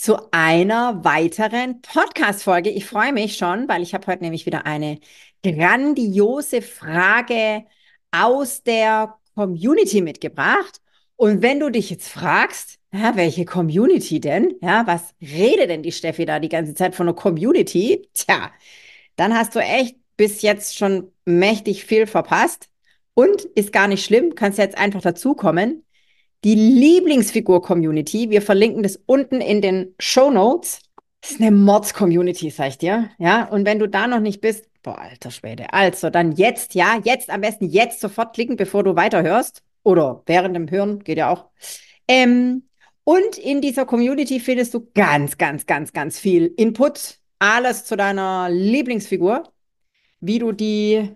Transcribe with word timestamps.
zu 0.00 0.16
einer 0.30 1.04
weiteren 1.04 1.82
Podcast-Folge. 1.82 2.70
Ich 2.70 2.86
freue 2.86 3.12
mich 3.12 3.36
schon, 3.36 3.68
weil 3.68 3.82
ich 3.82 3.92
habe 3.92 4.06
heute 4.06 4.22
nämlich 4.22 4.46
wieder 4.46 4.64
eine 4.64 4.98
grandiose 5.42 6.62
Frage 6.62 7.66
aus 8.10 8.62
der 8.62 9.18
Community 9.34 10.00
mitgebracht. 10.00 10.80
Und 11.16 11.42
wenn 11.42 11.60
du 11.60 11.68
dich 11.68 11.90
jetzt 11.90 12.08
fragst, 12.08 12.78
ja, 12.94 13.14
welche 13.14 13.44
Community 13.44 14.20
denn? 14.20 14.54
Ja, 14.62 14.86
was 14.86 15.14
redet 15.20 15.68
denn 15.68 15.82
die 15.82 15.92
Steffi 15.92 16.24
da 16.24 16.38
die 16.38 16.48
ganze 16.48 16.74
Zeit 16.74 16.94
von 16.94 17.06
einer 17.06 17.14
Community? 17.14 18.08
Tja, 18.14 18.50
dann 19.16 19.36
hast 19.36 19.54
du 19.54 19.58
echt 19.58 19.96
bis 20.16 20.40
jetzt 20.40 20.78
schon 20.78 21.12
mächtig 21.26 21.84
viel 21.84 22.06
verpasst. 22.06 22.70
Und 23.12 23.42
ist 23.54 23.70
gar 23.70 23.86
nicht 23.86 24.02
schlimm, 24.02 24.34
kannst 24.34 24.56
jetzt 24.56 24.78
einfach 24.78 25.02
dazukommen 25.02 25.84
die 26.44 26.54
Lieblingsfigur-Community. 26.54 28.30
Wir 28.30 28.42
verlinken 28.42 28.82
das 28.82 29.00
unten 29.06 29.40
in 29.40 29.60
den 29.60 29.94
Show 29.98 30.30
Notes. 30.30 30.80
Das 31.20 31.32
ist 31.32 31.40
eine 31.40 31.50
Mods-Community, 31.50 32.50
sag 32.50 32.68
ich 32.68 32.78
dir. 32.78 33.10
Ja, 33.18 33.44
und 33.44 33.66
wenn 33.66 33.78
du 33.78 33.88
da 33.88 34.06
noch 34.06 34.20
nicht 34.20 34.40
bist, 34.40 34.66
boah, 34.82 34.98
alter 34.98 35.30
Schwede. 35.30 35.72
Also, 35.72 36.08
dann 36.10 36.32
jetzt, 36.32 36.74
ja, 36.74 36.98
jetzt 37.04 37.30
am 37.30 37.42
besten 37.42 37.66
jetzt 37.66 38.00
sofort 38.00 38.34
klicken, 38.34 38.56
bevor 38.56 38.82
du 38.84 38.96
weiterhörst. 38.96 39.62
Oder 39.82 40.22
während 40.26 40.56
dem 40.56 40.70
Hören, 40.70 41.00
geht 41.04 41.18
ja 41.18 41.30
auch. 41.30 41.46
Ähm, 42.08 42.64
und 43.04 43.38
in 43.38 43.60
dieser 43.60 43.86
Community 43.86 44.40
findest 44.40 44.74
du 44.74 44.88
ganz, 44.94 45.38
ganz, 45.38 45.66
ganz, 45.66 45.92
ganz 45.92 46.18
viel 46.18 46.52
Input. 46.56 47.18
Alles 47.38 47.84
zu 47.84 47.96
deiner 47.96 48.48
Lieblingsfigur, 48.50 49.44
wie 50.20 50.38
du 50.38 50.52
die 50.52 51.10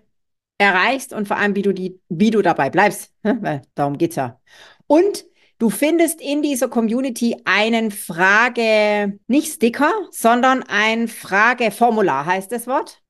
erreichst 0.57 1.13
und 1.13 1.27
vor 1.27 1.37
allem, 1.37 1.55
wie 1.55 1.61
du 1.61 1.73
die, 1.73 1.99
wie 2.09 2.31
du 2.31 2.41
dabei 2.41 2.69
bleibst. 2.69 3.11
Weil 3.23 3.61
darum 3.75 3.97
geht's 3.97 4.15
ja. 4.15 4.39
Und 4.87 5.25
du 5.59 5.69
findest 5.69 6.21
in 6.21 6.41
dieser 6.41 6.67
Community 6.67 7.37
einen 7.45 7.91
Frage, 7.91 9.19
nicht 9.27 9.53
Sticker, 9.53 9.91
sondern 10.11 10.63
ein 10.63 11.07
Frageformular 11.07 12.25
heißt 12.25 12.51
das 12.51 12.67
Wort. 12.67 13.01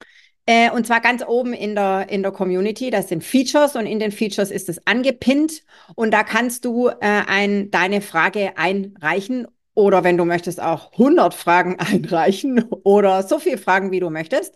Äh, 0.48 0.70
und 0.70 0.86
zwar 0.86 1.02
ganz 1.02 1.23
oben 1.26 1.53
in 1.53 1.76
der, 1.76 2.08
in 2.09 2.22
der 2.22 2.31
Community. 2.31 2.92
Das 2.92 3.09
sind 3.09 3.23
Features 3.23 3.76
und 3.76 3.88
in 3.88 4.00
den 4.00 4.12
Features 4.12 4.52
ist 4.52 4.70
es 4.70 4.86
angepinnt. 4.86 5.64
Und 5.96 6.12
da 6.12 6.23
kannst 6.23 6.66
du 6.66 6.88
äh, 6.88 6.96
ein, 7.02 7.72
deine 7.72 8.02
Frage 8.02 8.58
einreichen 8.58 9.48
oder 9.73 10.03
wenn 10.03 10.18
du 10.18 10.26
möchtest 10.26 10.62
auch 10.62 10.92
100 10.94 11.34
Fragen 11.34 11.76
einreichen 11.80 12.64
oder 12.84 13.23
so 13.23 13.40
viele 13.40 13.58
Fragen, 13.58 13.92
wie 13.92 14.00
du 14.00 14.09
möchtest. 14.09 14.56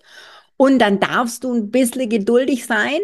Und 0.58 0.80
dann 0.80 1.00
darfst 1.00 1.44
du 1.44 1.54
ein 1.54 1.72
bisschen 1.72 2.10
geduldig 2.10 2.66
sein, 2.66 3.00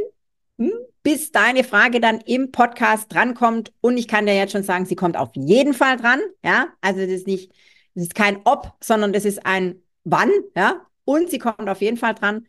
hm? 0.57 0.71
Bis 1.05 1.31
deine 1.31 1.63
Frage 1.63 2.01
dann 2.01 2.19
im 2.21 2.51
Podcast 2.51 3.13
drankommt. 3.13 3.71
Und 3.79 3.95
ich 3.95 4.07
kann 4.07 4.25
dir 4.25 4.35
jetzt 4.35 4.53
schon 4.53 4.63
sagen, 4.63 4.87
sie 4.87 4.95
kommt 4.95 5.17
auf 5.17 5.29
jeden 5.35 5.75
Fall 5.75 5.97
dran. 5.97 6.19
Ja, 6.43 6.69
also 6.81 6.99
das 6.99 7.11
ist 7.11 7.27
nicht, 7.27 7.51
das 7.93 8.05
ist 8.05 8.15
kein 8.15 8.41
Ob, 8.43 8.73
sondern 8.83 9.13
das 9.13 9.23
ist 9.23 9.45
ein 9.45 9.83
Wann. 10.03 10.31
Ja, 10.55 10.81
und 11.03 11.29
sie 11.29 11.37
kommt 11.37 11.69
auf 11.69 11.81
jeden 11.81 11.97
Fall 11.97 12.15
dran. 12.15 12.47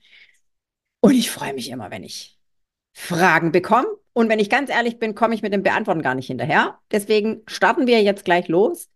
Und 1.01 1.13
ich 1.13 1.31
freue 1.31 1.53
mich 1.53 1.69
immer, 1.69 1.91
wenn 1.91 2.03
ich 2.03 2.39
Fragen 2.95 3.53
bekomme. 3.53 3.89
Und 4.15 4.31
wenn 4.31 4.39
ich 4.39 4.49
ganz 4.49 4.71
ehrlich 4.71 4.99
bin, 4.99 5.15
komme 5.15 5.35
ich 5.35 5.43
mit 5.43 5.53
dem 5.53 5.63
Beantworten 5.63 6.01
gar 6.01 6.15
nicht 6.15 6.29
hinterher. 6.29 6.79
Deswegen 6.91 7.43
starten 7.47 7.87
wir 7.87 8.03
jetzt 8.03 8.25
gleich 8.25 8.49
los 8.49 8.89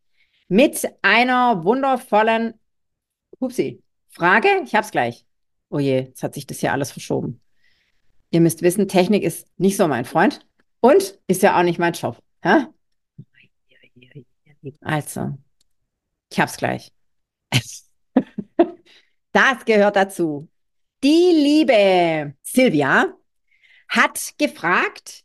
mit 0.49 0.91
einer 1.03 1.65
wundervollen, 1.65 2.55
upsie, 3.39 3.83
Frage. 4.09 4.49
Ich 4.65 4.75
hab's 4.75 4.91
gleich. 4.91 5.27
Oh 5.69 5.79
je, 5.79 5.99
jetzt 5.99 6.23
hat 6.23 6.33
sich 6.33 6.47
das 6.47 6.61
hier 6.61 6.73
alles 6.73 6.93
verschoben. 6.93 7.43
Ihr 8.31 8.41
müsst 8.41 8.63
wissen, 8.63 8.89
Technik 8.89 9.23
ist 9.23 9.47
nicht 9.59 9.77
so 9.77 9.89
mein 9.89 10.05
Freund 10.05 10.47
und 10.81 11.19
ist 11.27 11.43
ja 11.43 11.59
auch 11.59 11.63
nicht 11.63 11.79
mein 11.79 11.93
Job. 11.93 12.23
Ja? 12.45 12.73
Also, 14.81 15.39
ich 16.31 16.41
hab's 16.41 16.57
gleich. 16.57 16.93
Das 19.33 19.65
gehört 19.65 19.95
dazu. 19.95 20.49
Die 21.05 21.31
liebe 21.33 22.35
Silvia 22.43 23.15
hat 23.89 24.35
gefragt, 24.39 25.25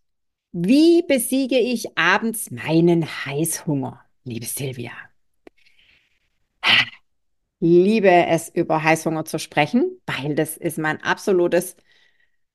wie 0.52 1.02
besiege 1.02 1.58
ich 1.58 1.98
abends 1.98 2.52
meinen 2.52 3.04
Heißhunger? 3.04 4.00
Liebe 4.24 4.46
Silvia. 4.46 4.92
Liebe 7.60 8.12
es, 8.28 8.50
über 8.50 8.84
Heißhunger 8.84 9.26
zu 9.26 9.40
sprechen, 9.40 10.00
weil 10.06 10.36
das 10.36 10.56
ist 10.56 10.78
mein 10.78 11.02
absolutes 11.02 11.76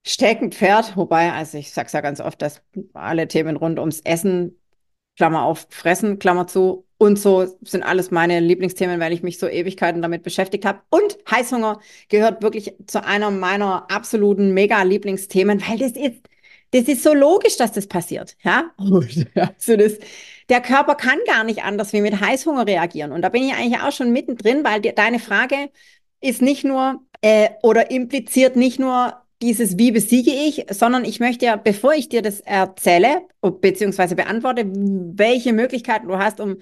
Steckenpferd, 0.05 0.97
wobei, 0.97 1.33
also 1.33 1.59
ich 1.59 1.72
sag's 1.72 1.93
ja 1.93 2.00
ganz 2.00 2.21
oft, 2.21 2.41
dass 2.43 2.62
alle 2.94 3.28
Themen 3.28 3.56
rund 3.56 3.78
ums 3.78 4.00
Essen, 4.00 4.59
Klammer 5.16 5.43
auf, 5.43 5.66
Fressen, 5.71 6.19
Klammer 6.19 6.47
zu, 6.47 6.87
und 7.03 7.19
so 7.19 7.47
sind 7.62 7.83
alles 7.83 8.10
meine 8.10 8.41
Lieblingsthemen, 8.41 9.00
weil 9.00 9.15
ich 9.15 9.22
mich 9.22 9.39
so 9.39 9.49
Ewigkeiten 9.49 10.03
damit 10.03 10.22
beschäftigt 10.22 10.66
habe. 10.66 10.83
Und 10.91 11.16
Heißhunger 11.31 11.81
gehört 12.10 12.43
wirklich 12.43 12.75
zu 12.87 13.03
einer 13.03 13.31
meiner 13.31 13.91
absoluten 13.91 14.53
Mega-Lieblingsthemen, 14.53 15.62
weil 15.66 15.78
das 15.78 15.93
ist, 15.93 16.28
das 16.72 16.83
ist 16.89 17.03
so 17.03 17.15
logisch, 17.15 17.56
dass 17.56 17.72
das 17.72 17.87
passiert. 17.87 18.37
Ja, 18.43 18.71
also 18.78 19.77
das, 19.78 19.94
der 20.50 20.60
Körper 20.60 20.94
kann 20.94 21.19
gar 21.27 21.43
nicht 21.43 21.65
anders 21.65 21.94
wie 21.94 22.03
mit 22.03 22.21
Heißhunger 22.21 22.66
reagieren. 22.66 23.12
Und 23.12 23.22
da 23.22 23.31
bin 23.31 23.44
ich 23.44 23.55
eigentlich 23.55 23.81
auch 23.81 23.93
schon 23.93 24.12
mittendrin, 24.12 24.62
weil 24.62 24.83
die, 24.83 24.94
deine 24.94 25.21
Frage 25.21 25.71
ist 26.21 26.43
nicht 26.43 26.65
nur 26.65 27.00
äh, 27.22 27.49
oder 27.62 27.91
impliziert 27.91 28.56
nicht 28.56 28.78
nur 28.78 29.15
dieses 29.43 29.78
Wie 29.78 29.91
besiege 29.91 30.31
ich, 30.31 30.67
sondern 30.71 31.05
ich 31.05 31.21
möchte 31.21 31.47
ja, 31.47 31.56
bevor 31.56 31.95
ich 31.95 32.09
dir 32.09 32.23
das 32.23 32.41
erzähle, 32.41 33.23
beziehungsweise 33.41 34.15
beantworte, 34.15 34.67
welche 34.67 35.53
Möglichkeiten 35.53 36.09
du 36.09 36.19
hast, 36.19 36.41
um 36.41 36.59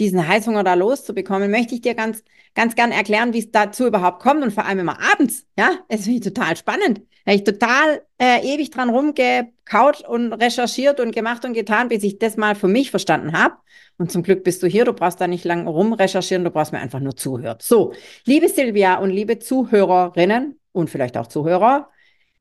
diesen 0.00 0.26
Heißhunger 0.26 0.64
da 0.64 0.74
loszubekommen, 0.74 1.50
möchte 1.50 1.74
ich 1.74 1.82
dir 1.82 1.94
ganz, 1.94 2.24
ganz 2.54 2.74
gern 2.74 2.90
erklären, 2.90 3.34
wie 3.34 3.40
es 3.40 3.50
dazu 3.50 3.86
überhaupt 3.86 4.22
kommt 4.22 4.42
und 4.42 4.52
vor 4.52 4.64
allem 4.64 4.80
immer 4.80 4.98
abends. 5.12 5.46
Ja, 5.58 5.78
es 5.88 6.04
finde 6.04 6.18
ich 6.18 6.24
total 6.24 6.56
spannend. 6.56 7.02
Da 7.24 7.32
ich 7.32 7.44
total 7.44 8.02
äh, 8.18 8.40
ewig 8.42 8.70
dran 8.70 8.90
rumgekaut 8.90 10.08
und 10.08 10.32
recherchiert 10.32 10.98
und 10.98 11.14
gemacht 11.14 11.44
und 11.44 11.52
getan, 11.52 11.88
bis 11.88 12.02
ich 12.02 12.18
das 12.18 12.36
mal 12.36 12.54
für 12.54 12.66
mich 12.66 12.90
verstanden 12.90 13.32
habe. 13.38 13.54
Und 13.98 14.10
zum 14.10 14.22
Glück 14.22 14.42
bist 14.42 14.62
du 14.62 14.66
hier, 14.66 14.84
du 14.84 14.92
brauchst 14.92 15.20
da 15.20 15.28
nicht 15.28 15.44
lang 15.44 15.68
rumrecherchieren, 15.68 16.42
du 16.42 16.50
brauchst 16.50 16.72
mir 16.72 16.80
einfach 16.80 16.98
nur 16.98 17.14
zuhören. 17.14 17.58
So, 17.60 17.92
liebe 18.24 18.48
Silvia 18.48 18.96
und 18.96 19.10
liebe 19.10 19.38
Zuhörerinnen 19.38 20.58
und 20.72 20.90
vielleicht 20.90 21.16
auch 21.16 21.28
Zuhörer, 21.28 21.90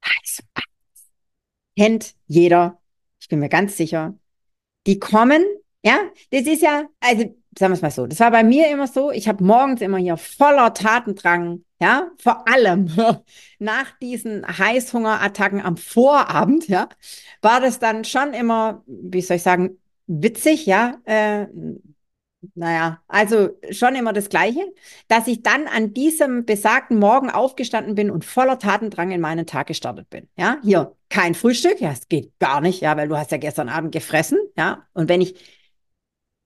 also, 0.01 0.43
kennt 1.77 2.15
jeder, 2.27 2.79
ich 3.19 3.27
bin 3.27 3.39
mir 3.39 3.49
ganz 3.49 3.77
sicher. 3.77 4.17
Die 4.87 4.99
kommen, 4.99 5.43
ja, 5.83 5.99
das 6.31 6.41
ist 6.41 6.61
ja, 6.61 6.87
also 6.99 7.23
sagen 7.57 7.71
wir 7.71 7.75
es 7.75 7.81
mal 7.81 7.91
so, 7.91 8.07
das 8.07 8.19
war 8.19 8.31
bei 8.31 8.43
mir 8.43 8.69
immer 8.69 8.87
so, 8.87 9.11
ich 9.11 9.27
habe 9.27 9.43
morgens 9.43 9.81
immer 9.81 9.97
hier 9.97 10.17
voller 10.17 10.73
Tatendrang, 10.73 11.63
ja, 11.79 12.09
vor 12.17 12.47
allem 12.47 12.89
nach 13.59 13.91
diesen 13.99 14.45
Heißhungerattacken 14.47 15.61
am 15.61 15.77
Vorabend, 15.77 16.67
ja, 16.67 16.89
war 17.41 17.59
das 17.59 17.79
dann 17.79 18.03
schon 18.05 18.33
immer, 18.33 18.83
wie 18.87 19.21
soll 19.21 19.37
ich 19.37 19.43
sagen, 19.43 19.79
witzig, 20.07 20.65
ja, 20.65 20.99
äh, 21.05 21.47
naja, 22.55 23.01
also 23.07 23.51
schon 23.71 23.95
immer 23.95 24.13
das 24.13 24.29
Gleiche, 24.29 24.61
dass 25.07 25.27
ich 25.27 25.43
dann 25.43 25.67
an 25.67 25.93
diesem 25.93 26.45
besagten 26.45 26.97
Morgen 26.97 27.29
aufgestanden 27.29 27.95
bin 27.95 28.09
und 28.09 28.25
voller 28.25 28.57
Tatendrang 28.59 29.11
in 29.11 29.21
meinen 29.21 29.45
Tag 29.45 29.67
gestartet 29.67 30.09
bin. 30.09 30.27
Ja, 30.37 30.57
hier 30.63 30.95
kein 31.09 31.35
Frühstück, 31.35 31.79
ja, 31.81 31.91
es 31.91 32.07
geht 32.07 32.37
gar 32.39 32.61
nicht, 32.61 32.81
ja, 32.81 32.97
weil 32.97 33.07
du 33.07 33.17
hast 33.17 33.31
ja 33.31 33.37
gestern 33.37 33.69
Abend 33.69 33.91
gefressen, 33.91 34.39
ja. 34.57 34.87
Und 34.93 35.09
wenn 35.09 35.21
ich, 35.21 35.35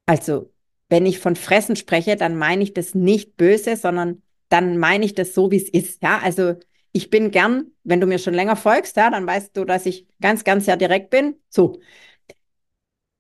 also, 0.05 0.51
wenn 0.89 1.05
ich 1.05 1.19
von 1.19 1.35
Fressen 1.35 1.75
spreche, 1.75 2.15
dann 2.15 2.37
meine 2.37 2.63
ich 2.63 2.73
das 2.73 2.93
nicht 2.95 3.37
böse, 3.37 3.75
sondern 3.75 4.21
dann 4.49 4.77
meine 4.77 5.05
ich 5.05 5.15
das 5.15 5.33
so, 5.33 5.51
wie 5.51 5.57
es 5.57 5.69
ist, 5.69 6.01
ja. 6.03 6.19
Also, 6.23 6.55
ich 6.91 7.09
bin 7.09 7.31
gern, 7.31 7.71
wenn 7.83 7.99
du 7.99 8.07
mir 8.07 8.19
schon 8.19 8.33
länger 8.33 8.55
folgst, 8.55 8.95
ja, 8.95 9.09
dann 9.09 9.27
weißt 9.27 9.55
du, 9.57 9.65
dass 9.65 9.85
ich 9.85 10.07
ganz, 10.21 10.43
ganz 10.43 10.65
ja 10.65 10.75
direkt 10.77 11.09
bin. 11.09 11.35
So. 11.49 11.79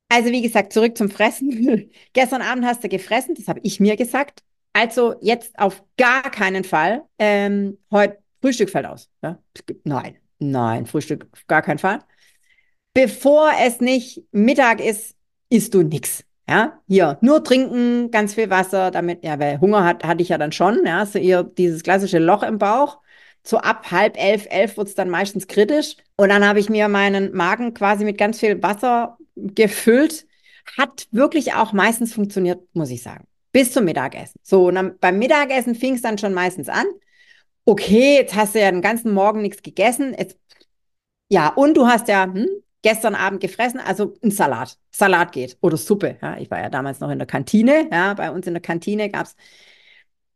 Also 0.09 0.31
wie 0.31 0.41
gesagt, 0.41 0.73
zurück 0.73 0.97
zum 0.97 1.09
Fressen. 1.09 1.89
Gestern 2.13 2.41
Abend 2.41 2.65
hast 2.65 2.83
du 2.83 2.89
gefressen, 2.89 3.35
das 3.35 3.47
habe 3.47 3.59
ich 3.63 3.79
mir 3.79 3.95
gesagt. 3.95 4.43
Also 4.73 5.15
jetzt 5.21 5.57
auf 5.57 5.83
gar 5.97 6.29
keinen 6.29 6.63
Fall. 6.63 7.03
Ähm, 7.17 7.77
heute 7.91 8.17
Frühstück 8.41 8.69
fällt 8.69 8.85
aus. 8.85 9.09
Ja? 9.23 9.39
Nein, 9.83 10.17
nein, 10.39 10.85
Frühstück 10.85 11.27
auf 11.31 11.47
gar 11.47 11.61
keinen 11.61 11.79
Fall. 11.79 11.99
Bevor 12.93 13.51
es 13.61 13.81
nicht 13.81 14.23
Mittag 14.31 14.83
ist, 14.83 15.15
isst 15.49 15.73
du 15.73 15.81
nichts. 15.83 16.23
Ja, 16.47 16.79
hier 16.87 17.17
nur 17.21 17.43
trinken, 17.43 18.11
ganz 18.11 18.35
viel 18.35 18.51
Wasser, 18.51 18.91
damit, 18.91 19.23
ja, 19.23 19.39
weil 19.39 19.59
Hunger 19.59 19.83
hat, 19.83 20.03
hatte 20.03 20.21
ich 20.21 20.29
ja 20.29 20.37
dann 20.37 20.51
schon, 20.51 20.85
ja, 20.85 21.03
so 21.05 21.17
eher 21.17 21.43
dieses 21.43 21.81
klassische 21.81 22.19
Loch 22.19 22.43
im 22.43 22.59
Bauch. 22.59 22.99
So 23.45 23.59
ab 23.59 23.91
halb 23.91 24.17
elf, 24.17 24.47
elf 24.49 24.75
wird 24.75 24.87
es 24.87 24.95
dann 24.95 25.09
meistens 25.09 25.47
kritisch. 25.47 25.95
Und 26.17 26.29
dann 26.29 26.45
habe 26.45 26.59
ich 26.59 26.69
mir 26.69 26.87
meinen 26.87 27.33
Magen 27.33 27.73
quasi 27.73 28.03
mit 28.03 28.17
ganz 28.17 28.39
viel 28.39 28.61
Wasser 28.63 29.17
gefüllt. 29.35 30.25
Hat 30.77 31.07
wirklich 31.11 31.53
auch 31.53 31.71
meistens 31.71 32.13
funktioniert, 32.13 32.61
muss 32.73 32.89
ich 32.89 33.03
sagen. 33.03 33.27
Bis 33.51 33.71
zum 33.71 33.85
Mittagessen. 33.85 34.39
So, 34.41 34.67
und 34.67 34.75
dann, 34.75 34.97
beim 34.99 35.19
Mittagessen 35.19 35.75
fing 35.75 35.93
es 35.93 36.01
dann 36.01 36.17
schon 36.17 36.33
meistens 36.33 36.69
an. 36.69 36.85
Okay, 37.65 38.17
jetzt 38.17 38.35
hast 38.35 38.55
du 38.55 38.59
ja 38.59 38.71
den 38.71 38.81
ganzen 38.81 39.13
Morgen 39.13 39.41
nichts 39.41 39.61
gegessen. 39.61 40.15
Jetzt, 40.17 40.39
ja, 41.29 41.49
und 41.49 41.77
du 41.77 41.87
hast 41.87 42.07
ja, 42.07 42.23
hm, 42.25 42.47
gestern 42.81 43.15
Abend 43.15 43.41
gefressen, 43.41 43.79
also 43.79 44.13
ein 44.23 44.31
Salat. 44.31 44.77
Salat 44.91 45.31
geht 45.31 45.57
oder 45.61 45.77
Suppe. 45.77 46.17
Ja, 46.21 46.37
ich 46.37 46.51
war 46.51 46.61
ja 46.61 46.69
damals 46.69 46.99
noch 46.99 47.09
in 47.09 47.17
der 47.19 47.27
Kantine. 47.27 47.89
Ja, 47.91 48.13
bei 48.13 48.29
uns 48.31 48.45
in 48.47 48.53
der 48.53 48.61
Kantine 48.61 49.09
gab 49.09 49.25
es 49.25 49.35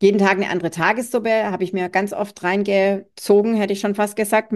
jeden 0.02 0.20
Tag 0.20 0.34
eine 0.34 0.50
andere 0.50 0.72
Tagessuppe, 0.72 1.52
habe 1.52 1.64
ich 1.64 1.74
mir 1.74 1.90
ganz 1.90 2.14
oft 2.14 2.42
reingezogen, 2.44 3.56
hätte 3.56 3.74
ich 3.74 3.80
schon 3.80 3.96
fast 3.96 4.16
gesagt. 4.16 4.54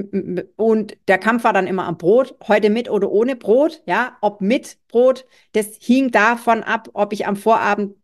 Und 0.56 0.98
der 1.08 1.18
Kampf 1.18 1.44
war 1.44 1.54
dann 1.54 1.68
immer 1.68 1.86
am 1.86 1.98
Brot, 1.98 2.36
heute 2.48 2.70
mit 2.70 2.90
oder 2.90 3.12
ohne 3.12 3.36
Brot. 3.36 3.82
Ja, 3.86 4.18
ob 4.22 4.42
mit 4.42 4.78
Brot, 4.88 5.26
das 5.52 5.78
hing 5.82 6.12
davon 6.12 6.64
ab, 6.64 6.90
ob 6.94 7.14
ich 7.14 7.28
am 7.28 7.36
Vorabend 7.36 7.96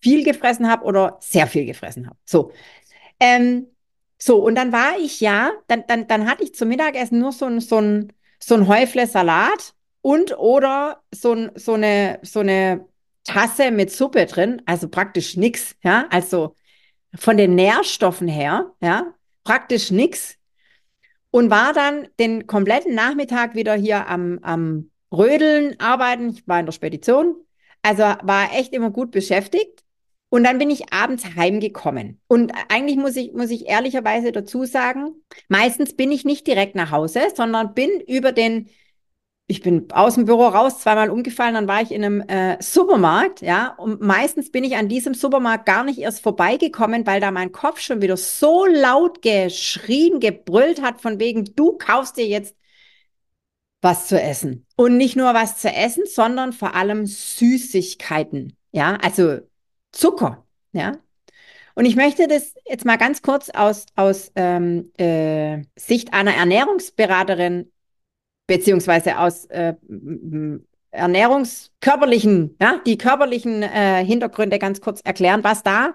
viel 0.00 0.24
gefressen 0.24 0.68
habe 0.68 0.84
oder 0.84 1.16
sehr 1.20 1.46
viel 1.46 1.64
gefressen 1.64 2.06
habe. 2.06 2.18
So. 2.24 2.50
Ähm, 3.20 3.68
so, 4.18 4.44
und 4.44 4.54
dann 4.56 4.72
war 4.72 4.98
ich 4.98 5.20
ja, 5.20 5.52
dann, 5.68 5.84
dann, 5.86 6.06
dann 6.08 6.28
hatte 6.28 6.44
ich 6.44 6.54
zum 6.54 6.68
Mittagessen 6.68 7.18
nur 7.20 7.32
so 7.32 7.46
ein, 7.46 7.60
so 7.60 7.78
ein 7.80 8.12
so 8.46 8.54
ein 8.54 8.68
Häufle 8.68 9.06
Salat 9.06 9.74
und 10.02 10.36
oder 10.38 11.02
so, 11.10 11.32
ein, 11.32 11.50
so, 11.54 11.74
eine, 11.74 12.18
so 12.22 12.40
eine 12.40 12.86
Tasse 13.24 13.70
mit 13.70 13.90
Suppe 13.90 14.26
drin, 14.26 14.62
also 14.66 14.88
praktisch 14.88 15.36
nichts, 15.36 15.76
ja, 15.82 16.06
also 16.10 16.56
von 17.16 17.36
den 17.36 17.54
Nährstoffen 17.54 18.28
her, 18.28 18.72
ja, 18.80 19.14
praktisch 19.44 19.90
nichts 19.90 20.36
und 21.30 21.50
war 21.50 21.72
dann 21.72 22.08
den 22.18 22.46
kompletten 22.46 22.94
Nachmittag 22.94 23.54
wieder 23.54 23.74
hier 23.74 24.08
am, 24.08 24.38
am 24.42 24.90
Rödeln, 25.12 25.78
arbeiten, 25.80 26.30
ich 26.30 26.46
war 26.46 26.60
in 26.60 26.66
der 26.66 26.72
Spedition, 26.72 27.34
also 27.82 28.02
war 28.02 28.54
echt 28.54 28.72
immer 28.72 28.90
gut 28.90 29.10
beschäftigt. 29.10 29.84
Und 30.30 30.42
dann 30.42 30.58
bin 30.58 30.70
ich 30.70 30.92
abends 30.92 31.36
heimgekommen. 31.36 32.20
Und 32.26 32.52
eigentlich 32.68 32.96
muss 32.96 33.14
ich, 33.14 33.32
muss 33.34 33.50
ich 33.50 33.66
ehrlicherweise 33.66 34.32
dazu 34.32 34.64
sagen, 34.64 35.12
meistens 35.48 35.94
bin 35.94 36.10
ich 36.10 36.24
nicht 36.24 36.46
direkt 36.46 36.74
nach 36.74 36.90
Hause, 36.90 37.20
sondern 37.36 37.74
bin 37.74 38.00
über 38.00 38.32
den, 38.32 38.68
ich 39.46 39.60
bin 39.60 39.90
aus 39.92 40.14
dem 40.14 40.24
Büro 40.24 40.46
raus, 40.46 40.80
zweimal 40.80 41.10
umgefallen, 41.10 41.54
dann 41.54 41.68
war 41.68 41.82
ich 41.82 41.90
in 41.90 42.02
einem 42.02 42.20
äh, 42.22 42.56
Supermarkt, 42.62 43.42
ja, 43.42 43.74
und 43.76 44.00
meistens 44.00 44.50
bin 44.50 44.64
ich 44.64 44.76
an 44.76 44.88
diesem 44.88 45.12
Supermarkt 45.12 45.66
gar 45.66 45.84
nicht 45.84 45.98
erst 45.98 46.22
vorbeigekommen, 46.22 47.06
weil 47.06 47.20
da 47.20 47.30
mein 47.30 47.52
Kopf 47.52 47.80
schon 47.80 48.00
wieder 48.00 48.16
so 48.16 48.64
laut 48.64 49.20
geschrien, 49.20 50.18
gebrüllt 50.18 50.80
hat, 50.80 51.02
von 51.02 51.18
wegen, 51.20 51.44
du 51.54 51.76
kaufst 51.76 52.16
dir 52.16 52.26
jetzt 52.26 52.56
was 53.82 54.08
zu 54.08 54.18
essen. 54.18 54.66
Und 54.76 54.96
nicht 54.96 55.14
nur 55.14 55.34
was 55.34 55.58
zu 55.58 55.68
essen, 55.68 56.04
sondern 56.06 56.54
vor 56.54 56.74
allem 56.74 57.04
Süßigkeiten. 57.04 58.56
Ja, 58.72 58.96
also 59.02 59.40
Zucker. 59.92 60.46
Ja. 60.72 60.92
Und 61.74 61.84
ich 61.84 61.96
möchte 61.96 62.26
das 62.28 62.54
jetzt 62.64 62.86
mal 62.86 62.96
ganz 62.96 63.20
kurz 63.20 63.50
aus, 63.50 63.84
aus 63.94 64.32
ähm, 64.36 64.90
äh, 64.96 65.64
Sicht 65.76 66.14
einer 66.14 66.34
Ernährungsberaterin 66.34 67.70
beziehungsweise 68.46 69.18
aus 69.18 69.46
äh, 69.46 69.74
ernährungskörperlichen, 70.90 72.56
ja, 72.60 72.80
die 72.86 72.98
körperlichen 72.98 73.62
äh, 73.62 74.04
Hintergründe 74.04 74.58
ganz 74.58 74.80
kurz 74.80 75.00
erklären, 75.02 75.42
was 75.42 75.62
da 75.62 75.94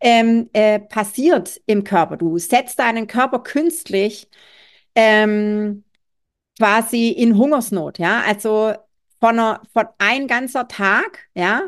ähm, 0.00 0.50
äh, 0.52 0.80
passiert 0.80 1.60
im 1.66 1.84
Körper. 1.84 2.16
Du 2.16 2.36
setzt 2.38 2.78
deinen 2.78 3.06
Körper 3.06 3.38
künstlich 3.40 4.28
ähm, 4.94 5.84
quasi 6.58 7.08
in 7.08 7.36
Hungersnot, 7.36 7.98
ja, 7.98 8.22
also 8.26 8.74
von, 9.20 9.38
einer, 9.38 9.62
von 9.72 9.86
ein 9.98 10.28
ganzer 10.28 10.68
Tag, 10.68 11.26
ja, 11.34 11.62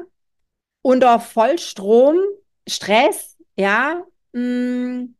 unter 0.83 1.19
Vollstrom, 1.19 2.17
Stress, 2.69 3.37
ja, 3.57 4.05
mh, 4.33 4.41
mm, 4.43 5.15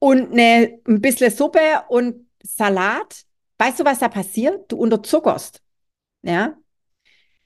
und 0.00 0.32
eine, 0.32 0.80
ein 0.88 1.00
bisschen 1.00 1.30
Suppe 1.30 1.60
und 1.88 2.26
Salat. 2.42 3.24
Weißt 3.60 3.78
du, 3.78 3.84
was 3.84 3.98
da 3.98 4.08
passiert? 4.08 4.72
Du 4.72 4.78
unterzuckerst. 4.78 5.60
Ja. 6.22 6.56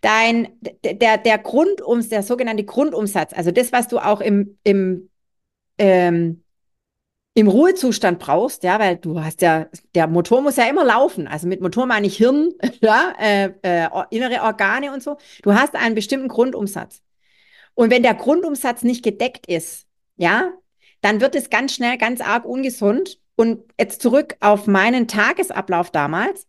Dein, 0.00 0.60
der, 0.60 1.18
der 1.18 1.38
Grundums, 1.38 2.08
der 2.08 2.22
sogenannte 2.22 2.64
Grundumsatz, 2.64 3.32
also 3.32 3.50
das, 3.50 3.72
was 3.72 3.88
du 3.88 3.98
auch 3.98 4.20
im, 4.20 4.56
im, 4.62 5.10
ähm, 5.76 6.44
im 7.34 7.48
Ruhezustand 7.48 8.20
brauchst, 8.20 8.62
ja, 8.62 8.78
weil 8.78 8.96
du 8.96 9.24
hast 9.24 9.42
ja, 9.42 9.66
der 9.96 10.06
Motor 10.06 10.40
muss 10.40 10.54
ja 10.54 10.68
immer 10.68 10.84
laufen. 10.84 11.26
Also 11.26 11.48
mit 11.48 11.60
Motor 11.60 11.86
meine 11.86 12.06
ich 12.06 12.16
Hirn, 12.16 12.52
ja, 12.80 13.12
äh, 13.18 13.50
äh, 13.62 13.88
innere 14.10 14.42
Organe 14.42 14.92
und 14.92 15.02
so. 15.02 15.16
Du 15.42 15.52
hast 15.54 15.74
einen 15.74 15.96
bestimmten 15.96 16.28
Grundumsatz. 16.28 17.02
Und 17.74 17.90
wenn 17.90 18.04
der 18.04 18.14
Grundumsatz 18.14 18.84
nicht 18.84 19.02
gedeckt 19.02 19.48
ist, 19.48 19.88
ja, 20.16 20.52
dann 21.00 21.20
wird 21.20 21.34
es 21.34 21.50
ganz 21.50 21.74
schnell 21.74 21.98
ganz 21.98 22.20
arg 22.20 22.44
ungesund. 22.44 23.18
Und 23.36 23.62
jetzt 23.78 24.02
zurück 24.02 24.36
auf 24.40 24.66
meinen 24.66 25.08
Tagesablauf 25.08 25.90
damals, 25.90 26.46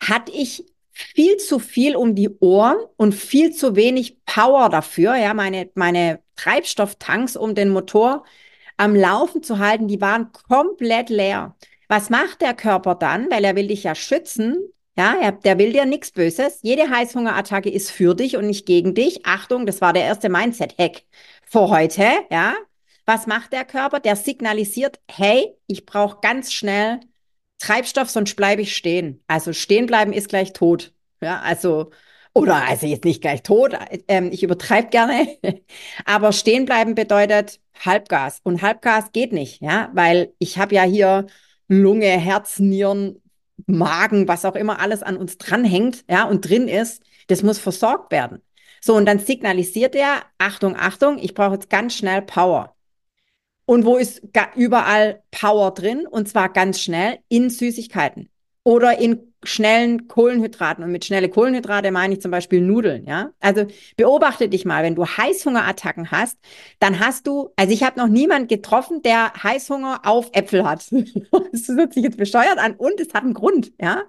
hatte 0.00 0.32
ich 0.32 0.64
viel 0.92 1.36
zu 1.36 1.58
viel 1.58 1.94
um 1.96 2.14
die 2.14 2.30
Ohren 2.40 2.78
und 2.96 3.14
viel 3.14 3.52
zu 3.52 3.76
wenig 3.76 4.24
Power 4.24 4.68
dafür. 4.68 5.16
Ja, 5.16 5.34
meine, 5.34 5.70
meine 5.74 6.20
Treibstofftanks, 6.36 7.36
um 7.36 7.54
den 7.54 7.68
Motor 7.68 8.24
am 8.76 8.94
Laufen 8.94 9.42
zu 9.42 9.58
halten, 9.58 9.88
die 9.88 10.00
waren 10.00 10.32
komplett 10.32 11.10
leer. 11.10 11.54
Was 11.88 12.10
macht 12.10 12.40
der 12.40 12.54
Körper 12.54 12.94
dann? 12.94 13.30
Weil 13.30 13.44
er 13.44 13.56
will 13.56 13.68
dich 13.68 13.84
ja 13.84 13.94
schützen. 13.94 14.56
Ja, 14.98 15.30
der 15.30 15.58
will 15.58 15.72
dir 15.72 15.84
nichts 15.84 16.10
Böses. 16.10 16.60
Jede 16.62 16.88
Heißhungerattacke 16.88 17.70
ist 17.70 17.90
für 17.90 18.14
dich 18.14 18.36
und 18.36 18.46
nicht 18.46 18.64
gegen 18.64 18.94
dich. 18.94 19.26
Achtung, 19.26 19.66
das 19.66 19.82
war 19.82 19.92
der 19.92 20.04
erste 20.04 20.30
Mindset-Hack 20.30 21.02
für 21.44 21.68
heute. 21.68 22.06
Ja, 22.30 22.54
was 23.06 23.26
macht 23.26 23.52
der 23.52 23.64
Körper? 23.64 24.00
Der 24.00 24.16
signalisiert, 24.16 25.00
hey, 25.10 25.56
ich 25.66 25.86
brauche 25.86 26.18
ganz 26.20 26.52
schnell 26.52 27.00
Treibstoff, 27.58 28.10
sonst 28.10 28.34
bleibe 28.36 28.62
ich 28.62 28.76
stehen. 28.76 29.22
Also 29.28 29.52
stehen 29.52 29.86
bleiben 29.86 30.12
ist 30.12 30.28
gleich 30.28 30.52
tot. 30.52 30.92
Ja, 31.20 31.40
also 31.40 31.90
oder 32.34 32.56
also 32.68 32.86
jetzt 32.86 33.04
nicht 33.04 33.22
gleich 33.22 33.42
tot. 33.42 33.72
Ähm, 34.08 34.30
ich 34.30 34.42
übertreibe 34.42 34.88
gerne, 34.90 35.26
aber 36.04 36.32
stehen 36.32 36.66
bleiben 36.66 36.94
bedeutet 36.94 37.60
Halbgas 37.84 38.40
und 38.44 38.60
Halbgas 38.62 39.12
geht 39.12 39.32
nicht. 39.32 39.62
Ja, 39.62 39.90
weil 39.94 40.34
ich 40.38 40.58
habe 40.58 40.74
ja 40.74 40.82
hier 40.82 41.26
Lunge, 41.68 42.06
Herz, 42.08 42.58
Nieren, 42.58 43.22
Magen, 43.66 44.28
was 44.28 44.44
auch 44.44 44.54
immer 44.54 44.80
alles 44.80 45.02
an 45.02 45.16
uns 45.16 45.38
dranhängt, 45.38 46.04
ja, 46.10 46.24
und 46.24 46.48
drin 46.48 46.68
ist, 46.68 47.02
das 47.28 47.42
muss 47.42 47.58
versorgt 47.58 48.12
werden. 48.12 48.42
So, 48.80 48.94
und 48.94 49.06
dann 49.06 49.18
signalisiert 49.18 49.94
er, 49.94 50.22
Achtung, 50.38 50.76
Achtung, 50.76 51.18
ich 51.18 51.34
brauche 51.34 51.54
jetzt 51.54 51.70
ganz 51.70 51.94
schnell 51.96 52.22
Power. 52.22 52.75
Und 53.66 53.84
wo 53.84 53.96
ist 53.96 54.22
überall 54.54 55.22
Power 55.30 55.72
drin? 55.72 56.06
Und 56.06 56.28
zwar 56.28 56.48
ganz 56.48 56.80
schnell 56.80 57.18
in 57.28 57.50
Süßigkeiten 57.50 58.30
oder 58.62 58.98
in 58.98 59.32
schnellen 59.42 60.08
Kohlenhydraten. 60.08 60.82
Und 60.82 60.92
mit 60.92 61.04
schnelle 61.04 61.28
Kohlenhydrate 61.28 61.90
meine 61.90 62.14
ich 62.14 62.20
zum 62.20 62.30
Beispiel 62.30 62.60
Nudeln, 62.60 63.06
ja. 63.06 63.30
Also 63.40 63.66
beobachte 63.96 64.48
dich 64.48 64.64
mal, 64.64 64.82
wenn 64.82 64.94
du 64.94 65.06
Heißhungerattacken 65.06 66.10
hast, 66.10 66.38
dann 66.78 66.98
hast 67.00 67.26
du, 67.26 67.50
also 67.56 67.72
ich 67.72 67.82
habe 67.82 67.98
noch 67.98 68.08
niemand 68.08 68.48
getroffen, 68.48 69.02
der 69.02 69.32
Heißhunger 69.42 70.00
auf 70.04 70.30
Äpfel 70.32 70.64
hat. 70.64 70.86
das 71.52 71.68
hört 71.68 71.94
sich 71.94 72.02
jetzt 72.02 72.18
bescheuert 72.18 72.58
an 72.58 72.74
und 72.74 73.00
es 73.00 73.14
hat 73.14 73.22
einen 73.22 73.34
Grund, 73.34 73.72
ja. 73.80 74.02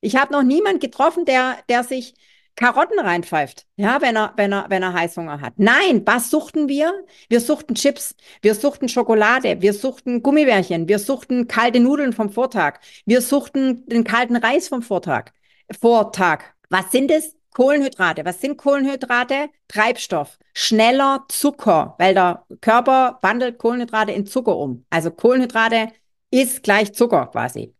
Ich 0.00 0.16
habe 0.16 0.32
noch 0.32 0.42
niemand 0.42 0.80
getroffen, 0.80 1.24
der, 1.24 1.58
der 1.68 1.84
sich 1.84 2.14
Karotten 2.54 2.98
reinpfeift, 2.98 3.66
ja, 3.76 4.00
wenn 4.02 4.16
er, 4.16 4.34
wenn 4.36 4.52
er, 4.52 4.66
wenn 4.68 4.82
er 4.82 4.92
Heißhunger 4.92 5.40
hat. 5.40 5.54
Nein, 5.56 6.02
was 6.04 6.30
suchten 6.30 6.68
wir? 6.68 6.92
Wir 7.28 7.40
suchten 7.40 7.74
Chips, 7.74 8.14
wir 8.42 8.54
suchten 8.54 8.88
Schokolade, 8.88 9.60
wir 9.62 9.72
suchten 9.72 10.22
Gummibärchen, 10.22 10.86
wir 10.88 10.98
suchten 10.98 11.48
kalte 11.48 11.80
Nudeln 11.80 12.12
vom 12.12 12.30
Vortag, 12.30 12.80
wir 13.06 13.22
suchten 13.22 13.86
den 13.86 14.04
kalten 14.04 14.36
Reis 14.36 14.68
vom 14.68 14.82
Vortag, 14.82 15.32
Vortag. 15.80 16.44
Was 16.68 16.90
sind 16.90 17.10
es? 17.10 17.36
Kohlenhydrate. 17.54 18.24
Was 18.24 18.40
sind 18.40 18.56
Kohlenhydrate? 18.56 19.50
Treibstoff. 19.68 20.38
Schneller 20.54 21.24
Zucker, 21.28 21.94
weil 21.98 22.14
der 22.14 22.46
Körper 22.60 23.18
wandelt 23.22 23.58
Kohlenhydrate 23.58 24.12
in 24.12 24.26
Zucker 24.26 24.56
um. 24.56 24.84
Also 24.90 25.10
Kohlenhydrate 25.10 25.88
ist 26.30 26.62
gleich 26.62 26.94
Zucker 26.94 27.26
quasi. 27.26 27.74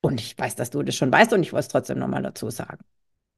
Und 0.00 0.20
ich 0.20 0.38
weiß, 0.38 0.56
dass 0.56 0.70
du 0.70 0.82
das 0.82 0.94
schon 0.94 1.12
weißt 1.12 1.32
und 1.32 1.42
ich 1.42 1.52
wollte 1.52 1.62
es 1.62 1.68
trotzdem 1.68 1.98
nochmal 1.98 2.22
dazu 2.22 2.50
sagen. 2.50 2.84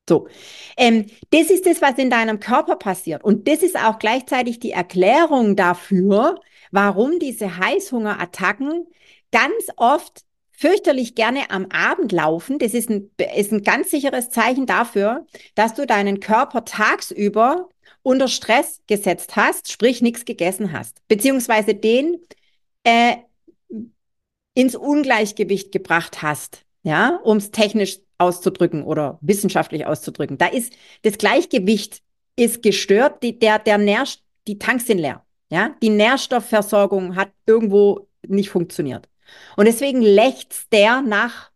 So, 0.09 0.28
ähm, 0.76 1.07
das 1.30 1.50
ist 1.50 1.66
das, 1.66 1.80
was 1.80 1.97
in 1.99 2.11
deinem 2.11 2.40
Körper 2.40 2.76
passiert. 2.76 3.23
Und 3.23 3.47
das 3.47 3.62
ist 3.62 3.76
auch 3.76 3.99
gleichzeitig 3.99 4.59
die 4.59 4.73
Erklärung 4.73 5.54
dafür, 5.57 6.40
warum 6.73 7.19
diese 7.19 7.59
Heißhungerattacken 7.59 8.87
ganz 9.30 9.69
oft 9.76 10.25
fürchterlich 10.50 11.14
gerne 11.14 11.50
am 11.50 11.66
Abend 11.71 12.12
laufen. 12.12 12.59
Das 12.59 12.75
ist 12.75 12.90
ein, 12.90 13.11
ist 13.35 13.52
ein 13.52 13.62
ganz 13.62 13.90
sicheres 13.90 14.30
Zeichen 14.30 14.66
dafür, 14.66 15.26
dass 15.54 15.75
du 15.75 15.87
deinen 15.87 16.21
Körper 16.21 16.64
tagsüber 16.64 17.69
unter 18.02 18.28
Stress 18.28 18.80
gesetzt 18.87 19.37
hast, 19.37 19.73
sprich 19.73 20.02
nichts 20.02 20.25
gegessen 20.25 20.73
hast, 20.73 21.07
beziehungsweise 21.09 21.75
den 21.75 22.19
äh, 22.85 23.16
ins 24.54 24.75
Ungleichgewicht 24.75 25.73
gebracht 25.73 26.23
hast, 26.23 26.64
ja, 26.83 27.21
um 27.23 27.38
es 27.38 27.50
technisch 27.50 28.00
auszudrücken 28.21 28.85
oder 28.85 29.19
wissenschaftlich 29.23 29.87
auszudrücken. 29.87 30.39
Da 30.39 30.47
ist 30.47 30.73
das 31.03 31.19
Gleichgewicht 31.19 32.03
ist 32.37 32.62
gestört, 32.62 33.23
die, 33.23 33.39
der, 33.39 33.59
der 33.59 33.79
Nähr, 33.79 34.05
die 34.47 34.59
Tanks 34.59 34.87
sind 34.87 34.99
leer. 34.99 35.25
Ja, 35.50 35.75
die 35.83 35.91
Nährstoffversorgung 35.91 37.17
hat 37.17 37.33
irgendwo 37.45 38.09
nicht 38.27 38.50
funktioniert. 38.50 39.09
Und 39.57 39.67
deswegen 39.67 40.00
lechzt 40.00 40.73
der 40.73 41.03
nach 41.03 41.50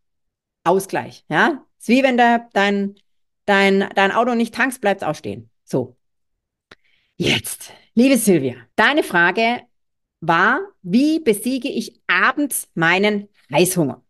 Ausgleich. 0.64 1.25
Ja, 1.28 1.64
ist 1.78 1.88
wie 1.88 2.02
wenn 2.02 2.16
der, 2.16 2.49
dein, 2.52 2.97
dein, 3.47 3.88
dein 3.94 4.12
Auto 4.12 4.35
nicht 4.35 4.54
tankst, 4.54 4.80
bleibt 4.80 5.04
auch 5.04 5.14
stehen. 5.14 5.50
So. 5.64 5.97
Jetzt, 7.16 7.73
liebe 7.94 8.16
Silvia, 8.16 8.56
deine 8.75 9.04
Frage 9.04 9.62
war, 10.21 10.61
wie 10.83 11.21
besiege 11.21 11.68
ich 11.68 12.00
abends 12.09 12.68
meinen 12.75 13.28
Heißhunger? 13.52 14.03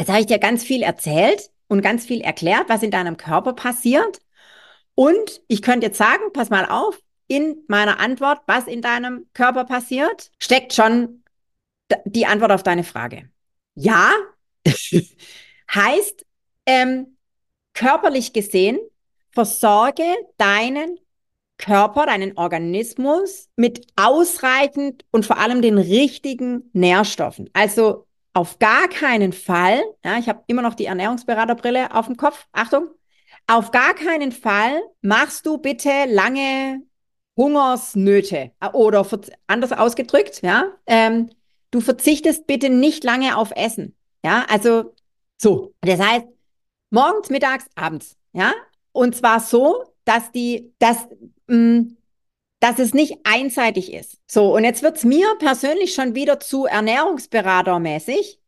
Jetzt 0.00 0.08
habe 0.08 0.20
ich 0.20 0.26
dir 0.26 0.38
ganz 0.38 0.64
viel 0.64 0.82
erzählt 0.82 1.50
und 1.68 1.82
ganz 1.82 2.06
viel 2.06 2.22
erklärt, 2.22 2.70
was 2.70 2.82
in 2.82 2.90
deinem 2.90 3.18
Körper 3.18 3.52
passiert. 3.52 4.20
Und 4.94 5.42
ich 5.46 5.60
könnte 5.60 5.88
jetzt 5.88 5.98
sagen, 5.98 6.32
pass 6.32 6.48
mal 6.48 6.64
auf, 6.64 6.98
in 7.28 7.58
meiner 7.68 8.00
Antwort, 8.00 8.40
was 8.46 8.66
in 8.66 8.80
deinem 8.80 9.26
Körper 9.34 9.66
passiert, 9.66 10.30
steckt 10.38 10.72
schon 10.72 11.22
die 12.06 12.24
Antwort 12.24 12.50
auf 12.50 12.62
deine 12.62 12.82
Frage. 12.82 13.28
Ja, 13.74 14.10
heißt, 15.74 16.24
ähm, 16.64 17.18
körperlich 17.74 18.32
gesehen, 18.32 18.78
versorge 19.32 20.02
deinen 20.38 20.98
Körper, 21.58 22.06
deinen 22.06 22.38
Organismus 22.38 23.50
mit 23.54 23.86
ausreichend 23.96 25.04
und 25.10 25.26
vor 25.26 25.36
allem 25.36 25.60
den 25.60 25.76
richtigen 25.76 26.70
Nährstoffen. 26.72 27.50
Also 27.52 28.06
auf 28.32 28.58
gar 28.58 28.88
keinen 28.88 29.32
Fall, 29.32 29.82
ja, 30.04 30.18
ich 30.18 30.28
habe 30.28 30.44
immer 30.46 30.62
noch 30.62 30.74
die 30.74 30.86
Ernährungsberaterbrille 30.86 31.94
auf 31.94 32.06
dem 32.06 32.16
Kopf, 32.16 32.46
Achtung, 32.52 32.88
auf 33.46 33.70
gar 33.70 33.94
keinen 33.94 34.32
Fall 34.32 34.80
machst 35.02 35.46
du 35.46 35.58
bitte 35.58 35.90
lange 36.06 36.82
Hungersnöte 37.36 38.52
oder 38.72 39.06
anders 39.46 39.72
ausgedrückt, 39.72 40.42
ja, 40.42 40.72
ähm, 40.86 41.30
du 41.70 41.80
verzichtest 41.80 42.46
bitte 42.46 42.70
nicht 42.70 43.02
lange 43.04 43.36
auf 43.36 43.50
Essen, 43.56 43.96
ja, 44.24 44.44
also 44.48 44.94
so. 45.40 45.74
Das 45.80 46.00
heißt, 46.00 46.26
morgens, 46.90 47.30
mittags, 47.30 47.66
abends, 47.74 48.16
ja, 48.32 48.52
und 48.92 49.16
zwar 49.16 49.40
so, 49.40 49.84
dass 50.04 50.30
die, 50.32 50.72
dass, 50.78 51.08
mh, 51.46 51.56
mm, 51.56 51.96
dass 52.60 52.78
es 52.78 52.94
nicht 52.94 53.18
einseitig 53.24 53.92
ist. 53.92 54.18
So, 54.26 54.54
und 54.54 54.64
jetzt 54.64 54.82
wird's 54.82 55.04
mir 55.04 55.26
persönlich 55.38 55.94
schon 55.94 56.14
wieder 56.14 56.38
zu 56.40 56.66
Ernährungsberatermäßig, 56.66 58.38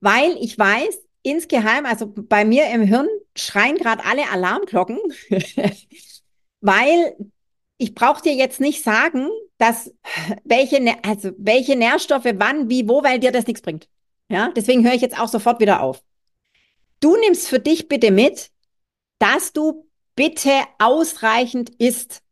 weil 0.00 0.36
ich 0.40 0.58
weiß, 0.58 0.98
insgeheim, 1.22 1.86
also 1.86 2.12
bei 2.14 2.44
mir 2.44 2.68
im 2.68 2.82
Hirn 2.82 3.08
schreien 3.36 3.76
gerade 3.76 4.04
alle 4.04 4.28
Alarmglocken, 4.30 4.98
weil 6.60 7.16
ich 7.78 7.94
brauche 7.94 8.22
dir 8.22 8.34
jetzt 8.34 8.60
nicht 8.60 8.82
sagen, 8.82 9.28
dass 9.58 9.92
welche, 10.44 10.80
also 11.02 11.30
welche 11.38 11.76
Nährstoffe 11.76 12.28
wann, 12.34 12.68
wie, 12.68 12.88
wo, 12.88 13.02
weil 13.02 13.20
dir 13.20 13.32
das 13.32 13.46
nichts 13.46 13.62
bringt. 13.62 13.88
Ja, 14.28 14.50
deswegen 14.54 14.84
höre 14.84 14.94
ich 14.94 15.02
jetzt 15.02 15.18
auch 15.18 15.28
sofort 15.28 15.60
wieder 15.60 15.80
auf. 15.82 16.02
Du 17.00 17.16
nimmst 17.16 17.48
für 17.48 17.60
dich 17.60 17.88
bitte 17.88 18.10
mit, 18.10 18.50
dass 19.18 19.52
du 19.52 19.86
bitte 20.16 20.52
ausreichend 20.78 21.70
isst 21.78 22.23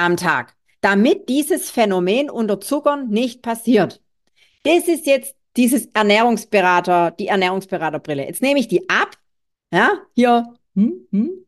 am 0.00 0.16
Tag, 0.16 0.56
damit 0.80 1.28
dieses 1.28 1.70
Phänomen 1.70 2.30
unter 2.30 2.60
Zuckern 2.60 3.08
nicht 3.08 3.42
passiert. 3.42 4.00
Das 4.64 4.88
ist 4.88 5.06
jetzt 5.06 5.34
dieses 5.56 5.86
Ernährungsberater, 5.94 7.10
die 7.12 7.28
Ernährungsberaterbrille. 7.28 8.26
Jetzt 8.26 8.42
nehme 8.42 8.60
ich 8.60 8.68
die 8.68 8.88
ab. 8.88 9.16
Ja, 9.72 9.92
hier. 10.14 10.54
Hm, 10.74 11.06
hm. 11.10 11.46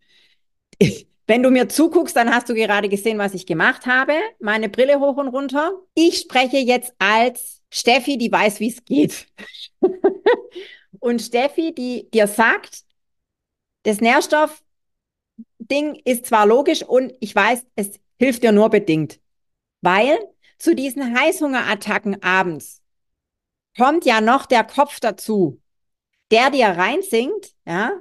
Wenn 1.26 1.42
du 1.42 1.50
mir 1.50 1.68
zuguckst, 1.68 2.16
dann 2.16 2.35
hast 2.35 2.49
du 2.49 2.54
gerade 2.54 2.88
gesehen, 2.88 3.18
was 3.18 3.32
ich 3.35 3.47
gemacht 3.47 3.87
habe. 3.87 4.14
Meine 4.40 4.68
Brille 4.68 4.99
hoch 5.00 5.16
und 5.16 5.28
runter. 5.28 5.73
Ich 5.94 6.18
spreche 6.18 6.59
jetzt 6.59 6.92
als 6.99 7.62
Steffi, 7.71 8.18
die 8.18 8.30
weiß, 8.30 8.61
wie 8.61 8.68
es 8.68 8.85
geht. 8.85 9.28
und 10.99 11.23
Steffi, 11.23 11.73
die 11.75 12.11
dir 12.11 12.26
sagt, 12.26 12.82
das 13.85 14.00
Nährstoffding 14.00 14.62
ist 16.04 16.26
zwar 16.26 16.47
logisch 16.47 16.82
und 16.82 17.14
ich 17.21 17.35
weiß, 17.35 17.64
es 17.76 17.99
hilft 18.23 18.45
dir 18.45 18.52
nur 18.52 18.71
bedingt. 18.71 19.21
Weil 19.81 20.19
zu 20.59 20.76
diesen 20.76 21.19
Heißhungerattacken 21.19 22.23
abends 22.23 22.83
kommt 23.76 24.05
ja 24.05 24.21
noch 24.21 24.47
der 24.47 24.62
Kopf 24.62 25.00
dazu, 25.00 25.61
der 26.31 26.50
dir 26.50 26.69
reinsingt, 26.69 27.55
ja, 27.67 27.93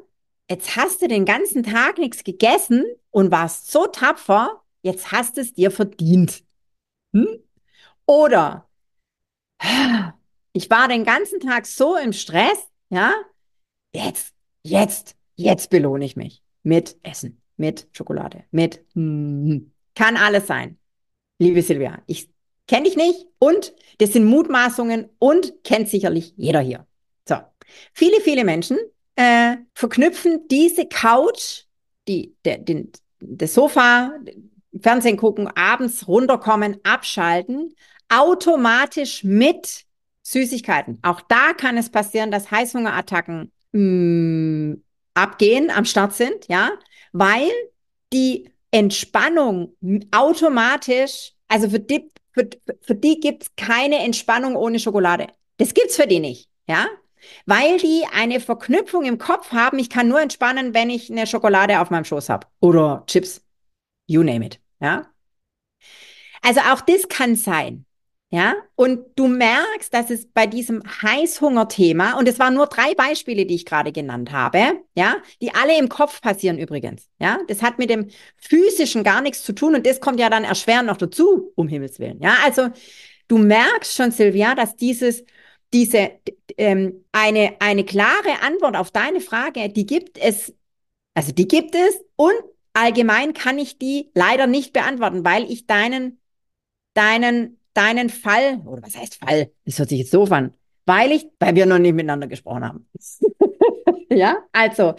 jetzt 0.50 0.76
hast 0.76 1.02
du 1.02 1.08
den 1.08 1.26
ganzen 1.26 1.64
Tag 1.64 1.98
nichts 1.98 2.24
gegessen 2.24 2.86
und 3.10 3.32
warst 3.32 3.72
so 3.72 3.88
tapfer, 3.88 4.62
jetzt 4.84 5.12
hast 5.12 5.40
es 5.40 5.54
dir 5.54 5.72
verdient. 5.72 6.44
Hm? 7.14 7.40
Oder 8.06 8.70
ich 10.54 10.70
war 10.70 10.88
den 10.88 11.04
ganzen 11.04 11.40
Tag 11.40 11.66
so 11.66 11.98
im 11.98 12.14
Stress, 12.14 12.60
ja, 12.90 13.14
jetzt, 13.94 14.36
jetzt, 14.62 15.16
jetzt 15.36 15.72
belohne 15.72 16.06
ich 16.06 16.16
mich 16.16 16.44
mit 16.62 16.98
Essen, 17.02 17.42
mit 17.58 17.88
Schokolade, 17.92 18.44
mit, 18.52 18.86
hm, 18.94 19.72
kann 19.96 20.18
alles 20.18 20.48
sein. 20.48 20.78
Liebe 21.40 21.62
Silvia, 21.62 22.02
ich 22.08 22.30
kenne 22.68 22.84
dich 22.84 22.96
nicht 22.96 23.26
und 23.40 23.74
das 23.98 24.14
sind 24.14 24.26
Mutmaßungen 24.26 25.10
und 25.20 25.64
kennt 25.64 25.90
sicherlich 25.90 26.34
jeder 26.38 26.62
hier. 26.62 26.88
So, 27.28 27.36
viele, 27.94 28.22
viele 28.22 28.44
Menschen 28.44 28.78
äh, 29.16 29.58
verknüpfen 29.74 30.48
diese 30.50 30.86
Couch, 30.86 31.64
die, 32.08 32.36
der, 32.46 32.60
den, 32.60 32.92
das 33.20 33.54
Sofa, 33.54 34.14
Fernsehen 34.80 35.18
gucken, 35.18 35.48
abends 35.48 36.08
runterkommen, 36.08 36.80
abschalten, 36.84 37.76
automatisch 38.10 39.24
mit 39.24 39.86
Süßigkeiten. 40.24 41.00
Auch 41.02 41.22
da 41.22 41.54
kann 41.54 41.78
es 41.78 41.90
passieren, 41.90 42.32
dass 42.32 42.52
Heißhungerattacken 42.52 43.52
mh, 43.74 43.80
mm, 43.82 44.84
abgehen, 45.14 45.70
am 45.70 45.86
Start 45.86 46.14
sind, 46.14 46.48
ja, 46.48 46.72
weil 47.12 47.50
die 48.14 48.50
Entspannung 48.72 49.76
automatisch, 50.12 51.34
also 51.48 51.70
für 51.70 51.80
die, 51.80 52.10
für, 52.32 52.50
für 52.82 52.96
die 52.96 53.20
gibt's 53.20 53.52
keine 53.56 54.00
Entspannung 54.00 54.56
ohne 54.56 54.80
Schokolade. 54.80 55.28
Das 55.58 55.74
gibt's 55.74 55.98
für 55.98 56.08
die 56.08 56.20
nicht, 56.20 56.50
ja 56.68 56.88
weil 57.46 57.78
die 57.78 58.06
eine 58.12 58.40
Verknüpfung 58.40 59.04
im 59.04 59.18
Kopf 59.18 59.52
haben, 59.52 59.80
ich 59.80 59.90
kann 59.90 60.08
nur 60.08 60.22
entspannen, 60.22 60.74
wenn 60.74 60.90
ich 60.90 61.12
eine 61.12 61.28
Schokolade 61.28 61.80
auf 61.80 61.90
meinem 61.90 62.06
Schoß 62.06 62.30
habe 62.30 62.48
oder 62.60 63.04
Chips, 63.08 63.42
you 64.08 64.24
name 64.24 64.46
it, 64.46 64.60
ja? 64.80 65.08
Also 66.42 66.62
auch 66.62 66.82
das 66.82 67.08
kann 67.08 67.36
sein. 67.36 67.86
Ja, 68.34 68.56
und 68.76 69.02
du 69.18 69.28
merkst, 69.28 69.94
dass 69.94 70.10
es 70.10 70.26
bei 70.26 70.48
diesem 70.48 70.82
Heißhunger-Thema, 71.02 72.18
und 72.18 72.30
es 72.30 72.40
waren 72.40 72.54
nur 72.54 72.68
drei 72.68 72.94
Beispiele, 72.96 73.46
die 73.46 73.56
ich 73.56 73.66
gerade 73.66 73.92
genannt 73.92 74.32
habe, 74.32 74.80
ja, 74.96 75.18
die 75.42 75.54
alle 75.54 75.78
im 75.78 75.90
Kopf 75.90 76.22
passieren 76.22 76.58
übrigens. 76.58 77.10
Ja, 77.20 77.40
das 77.50 77.62
hat 77.62 77.78
mit 77.78 77.90
dem 77.90 78.10
physischen 78.38 79.04
gar 79.04 79.22
nichts 79.22 79.44
zu 79.44 79.52
tun 79.54 79.76
und 79.76 79.86
das 79.86 80.00
kommt 80.00 80.18
ja 80.18 80.30
dann 80.30 80.46
erschwerend 80.46 80.88
noch 80.88 80.96
dazu, 80.96 81.52
um 81.56 81.68
Himmels 81.68 82.00
Willen. 82.00 82.22
Ja, 82.22 82.38
also 82.46 82.70
du 83.28 83.38
merkst 83.38 83.96
schon, 83.96 84.12
Silvia, 84.12 84.56
dass 84.56 84.78
dieses 84.78 85.26
diese 85.74 86.12
ähm, 86.58 87.06
eine, 87.12 87.56
eine 87.60 87.86
klare 87.86 88.42
Antwort 88.42 88.76
auf 88.76 88.92
deine 88.92 89.22
Frage, 89.22 89.70
die 89.70 89.86
gibt 89.86 90.18
es, 90.18 90.54
also 91.14 91.32
die 91.32 91.48
gibt 91.48 91.76
es 91.76 92.00
und 92.16 92.34
allgemein 92.74 93.34
kann 93.34 93.58
ich 93.58 93.78
die 93.78 94.12
leider 94.14 94.48
nicht 94.48 94.74
beantworten, 94.74 95.24
weil 95.24 95.50
ich 95.50 95.68
deinen, 95.68 96.20
deinen, 96.94 97.61
deinen 97.74 98.10
Fall, 98.10 98.62
oder 98.66 98.82
was 98.82 98.96
heißt 98.96 99.16
Fall? 99.16 99.52
Das 99.66 99.80
hört 99.80 99.90
sich 99.90 100.00
jetzt 100.00 100.12
so 100.12 100.24
an, 100.26 100.54
weil 100.86 101.12
ich, 101.12 101.28
weil 101.40 101.56
wir 101.56 101.66
noch 101.66 101.80
nicht 101.80 101.94
miteinander 101.94 102.28
gesprochen 102.28 102.66
haben. 102.66 102.90
ja, 104.10 104.38
also, 104.52 104.96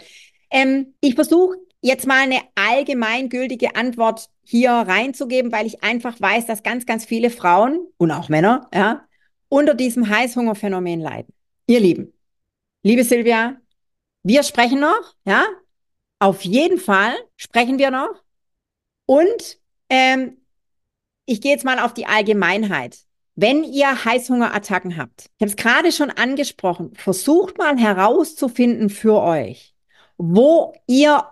ähm, 0.51 0.93
ich 1.01 1.15
versuche 1.15 1.57
jetzt 1.81 2.07
mal 2.07 2.23
eine 2.23 2.39
allgemeingültige 2.55 3.75
Antwort 3.75 4.29
hier 4.43 4.71
reinzugeben, 4.71 5.51
weil 5.51 5.65
ich 5.65 5.83
einfach 5.83 6.19
weiß, 6.19 6.45
dass 6.45 6.63
ganz, 6.63 6.85
ganz 6.85 7.05
viele 7.05 7.29
Frauen 7.29 7.87
und 7.97 8.11
auch 8.11 8.29
Männer, 8.29 8.69
ja, 8.73 9.05
unter 9.49 9.73
diesem 9.73 10.09
Heißhungerphänomen 10.09 10.99
leiden. 10.99 11.33
Ihr 11.67 11.79
Lieben, 11.79 12.13
liebe 12.83 13.03
Silvia, 13.03 13.57
wir 14.23 14.43
sprechen 14.43 14.79
noch, 14.79 15.15
ja, 15.25 15.45
auf 16.19 16.43
jeden 16.43 16.79
Fall 16.79 17.13
sprechen 17.35 17.77
wir 17.77 17.91
noch. 17.91 18.23
Und 19.05 19.59
ähm, 19.89 20.37
ich 21.25 21.41
gehe 21.41 21.51
jetzt 21.51 21.65
mal 21.65 21.79
auf 21.79 21.93
die 21.93 22.05
Allgemeinheit. 22.05 22.99
wenn 23.35 23.63
ihr 23.63 24.05
Heißhungerattacken 24.05 24.95
habt, 24.97 25.31
ich 25.37 25.41
habe 25.41 25.49
es 25.49 25.55
gerade 25.55 25.91
schon 25.91 26.11
angesprochen, 26.11 26.93
versucht 26.95 27.57
mal 27.57 27.77
herauszufinden 27.77 28.89
für 28.91 29.21
euch, 29.21 29.73
wo 30.17 30.73
ihr, 30.85 31.25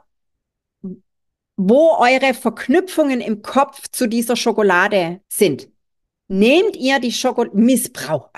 wo 1.57 1.91
eure 1.99 2.33
Verknüpfungen 2.33 3.21
im 3.21 3.43
Kopf 3.43 3.87
zu 3.91 4.07
dieser 4.07 4.35
Schokolade 4.35 5.21
sind. 5.27 5.69
Nehmt 6.27 6.75
ihr 6.75 6.99
die 6.99 7.11
Schokolade, 7.11 7.55
Missbrauch, 7.55 8.29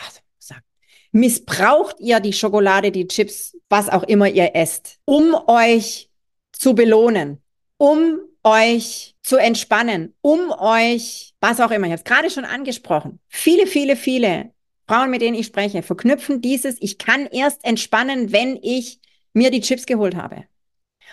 missbraucht 1.14 2.00
ihr 2.00 2.20
die 2.20 2.34
Schokolade, 2.34 2.92
die 2.92 3.08
Chips, 3.08 3.56
was 3.70 3.88
auch 3.88 4.04
immer 4.04 4.28
ihr 4.28 4.56
esst, 4.56 5.00
um 5.06 5.36
euch 5.48 6.10
zu 6.52 6.76
belohnen, 6.76 7.42
um 7.78 8.20
euch 8.44 9.16
zu 9.22 9.38
entspannen, 9.38 10.14
um 10.22 10.52
euch, 10.52 11.34
was 11.40 11.60
auch 11.60 11.72
immer, 11.72 11.88
ich 11.88 11.94
habe 11.94 12.02
es 12.02 12.04
gerade 12.04 12.30
schon 12.30 12.46
angesprochen, 12.46 13.20
viele, 13.28 13.68
viele, 13.68 13.96
viele 13.96 14.52
Frauen, 14.88 15.10
mit 15.10 15.22
denen 15.22 15.38
ich 15.38 15.48
spreche, 15.48 15.82
verknüpfen 15.82 16.42
dieses, 16.42 16.76
ich 16.82 16.98
kann 16.98 17.26
erst 17.28 17.64
entspannen, 17.64 18.32
wenn 18.32 18.60
ich 18.62 19.00
mir 19.34 19.50
die 19.50 19.62
Chips 19.62 19.86
geholt 19.86 20.16
habe. 20.16 20.44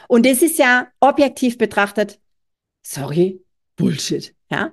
Und 0.08 0.26
das 0.26 0.42
ist 0.42 0.58
ja 0.58 0.88
objektiv 0.98 1.56
betrachtet, 1.56 2.20
sorry, 2.82 3.42
Bullshit, 3.76 4.34
ja. 4.50 4.72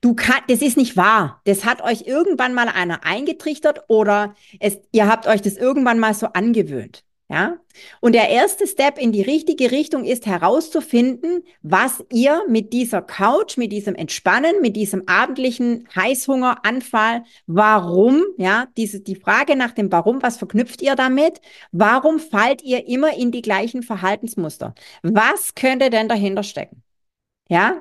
Du 0.00 0.14
kann, 0.14 0.42
das 0.48 0.62
ist 0.62 0.76
nicht 0.76 0.96
wahr. 0.96 1.40
Das 1.44 1.64
hat 1.64 1.80
euch 1.80 2.02
irgendwann 2.08 2.54
mal 2.54 2.68
einer 2.68 3.04
eingetrichtert 3.04 3.84
oder 3.86 4.34
es, 4.58 4.78
ihr 4.90 5.06
habt 5.06 5.28
euch 5.28 5.42
das 5.42 5.56
irgendwann 5.56 6.00
mal 6.00 6.12
so 6.12 6.26
angewöhnt. 6.26 7.04
Ja? 7.32 7.56
Und 8.00 8.14
der 8.14 8.28
erste 8.28 8.66
Step 8.66 8.98
in 8.98 9.10
die 9.10 9.22
richtige 9.22 9.70
Richtung 9.70 10.04
ist 10.04 10.26
herauszufinden, 10.26 11.44
was 11.62 12.04
ihr 12.12 12.42
mit 12.46 12.74
dieser 12.74 13.00
Couch, 13.00 13.56
mit 13.56 13.72
diesem 13.72 13.94
Entspannen, 13.94 14.60
mit 14.60 14.76
diesem 14.76 15.08
abendlichen 15.08 15.88
Heißhungeranfall, 15.96 17.24
warum, 17.46 18.22
ja, 18.36 18.66
diese, 18.76 19.00
die 19.00 19.16
Frage 19.16 19.56
nach 19.56 19.72
dem 19.72 19.90
Warum, 19.90 20.22
was 20.22 20.36
verknüpft 20.36 20.82
ihr 20.82 20.94
damit? 20.94 21.40
Warum 21.70 22.18
fallt 22.18 22.62
ihr 22.62 22.86
immer 22.86 23.16
in 23.16 23.32
die 23.32 23.42
gleichen 23.42 23.82
Verhaltensmuster? 23.82 24.74
Was 25.02 25.54
könnte 25.54 25.88
denn 25.88 26.10
dahinter 26.10 26.42
stecken? 26.42 26.82
Ja? 27.48 27.80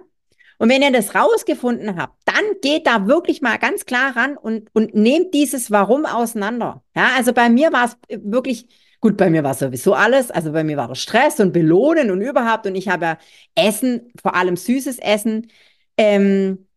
Und 0.59 0.69
wenn 0.69 0.81
ihr 0.81 0.91
das 0.91 1.13
rausgefunden 1.13 1.99
habt, 1.99 2.15
dann 2.23 2.43
geht 2.61 2.87
da 2.87 3.07
wirklich 3.07 3.41
mal 3.41 3.57
ganz 3.57 3.85
klar 3.85 4.15
ran 4.15 4.37
und, 4.37 4.69
und 4.73 4.93
nehmt 4.93 5.33
dieses 5.33 5.71
Warum 5.71 6.05
auseinander. 6.05 6.83
Ja, 6.95 7.09
also 7.17 7.33
bei 7.33 7.49
mir 7.49 7.73
war 7.73 7.85
es 7.85 7.97
wirklich, 8.07 8.67
Gut, 9.01 9.17
bei 9.17 9.29
mir 9.29 9.43
war 9.43 9.55
sowieso 9.55 9.93
alles. 9.93 10.31
Also 10.31 10.51
bei 10.51 10.63
mir 10.63 10.77
war 10.77 10.93
Stress 10.95 11.39
und 11.39 11.51
Belohnen 11.51 12.11
und 12.11 12.21
überhaupt. 12.21 12.67
Und 12.67 12.75
ich 12.75 12.87
habe 12.87 13.05
ja 13.05 13.17
Essen, 13.55 14.11
vor 14.21 14.35
allem 14.35 14.55
süßes 14.55 14.99
Essen, 14.99 15.47
ähm, 15.97 16.67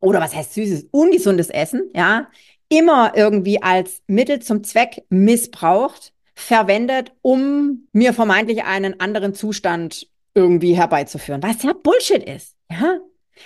oder 0.00 0.20
was 0.20 0.34
heißt 0.34 0.54
süßes, 0.54 0.88
ungesundes 0.90 1.50
Essen, 1.50 1.90
ja, 1.94 2.28
immer 2.68 3.12
irgendwie 3.16 3.62
als 3.62 4.02
Mittel 4.06 4.40
zum 4.40 4.62
Zweck 4.62 5.04
missbraucht, 5.08 6.12
verwendet, 6.34 7.12
um 7.22 7.88
mir 7.92 8.12
vermeintlich 8.12 8.64
einen 8.64 9.00
anderen 9.00 9.34
Zustand 9.34 10.08
irgendwie 10.34 10.74
herbeizuführen, 10.74 11.42
was 11.42 11.62
ja 11.62 11.72
Bullshit 11.72 12.22
ist, 12.22 12.54
ja. 12.70 13.00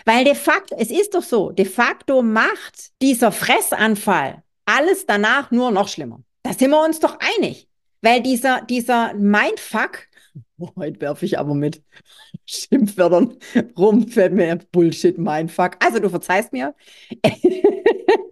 Weil 0.06 0.24
de 0.24 0.34
facto, 0.34 0.74
es 0.78 0.90
ist 0.90 1.14
doch 1.14 1.22
so, 1.22 1.50
de 1.50 1.66
facto 1.66 2.22
macht 2.22 2.90
dieser 3.02 3.30
Fressanfall 3.30 4.42
alles 4.64 5.06
danach 5.06 5.50
nur 5.50 5.70
noch 5.70 5.88
schlimmer. 5.88 6.22
Da 6.42 6.52
sind 6.54 6.70
wir 6.70 6.82
uns 6.82 6.98
doch 6.98 7.18
einig. 7.38 7.68
Weil 8.02 8.21
dieser, 8.21 8.62
dieser 8.62 9.14
Mindfuck, 9.14 10.09
oh, 10.59 10.71
heute 10.76 11.00
werfe 11.00 11.25
ich 11.25 11.38
aber 11.38 11.54
mit 11.54 11.82
Schimpfwörtern 12.47 13.38
rum, 13.78 14.09
fällt 14.09 14.35
mir 14.35 14.56
Bullshit, 14.73 15.16
Mindfuck. 15.16 15.76
Also 15.80 16.00
du 16.00 16.11
verzeihst 16.11 16.52
mir. 16.52 16.75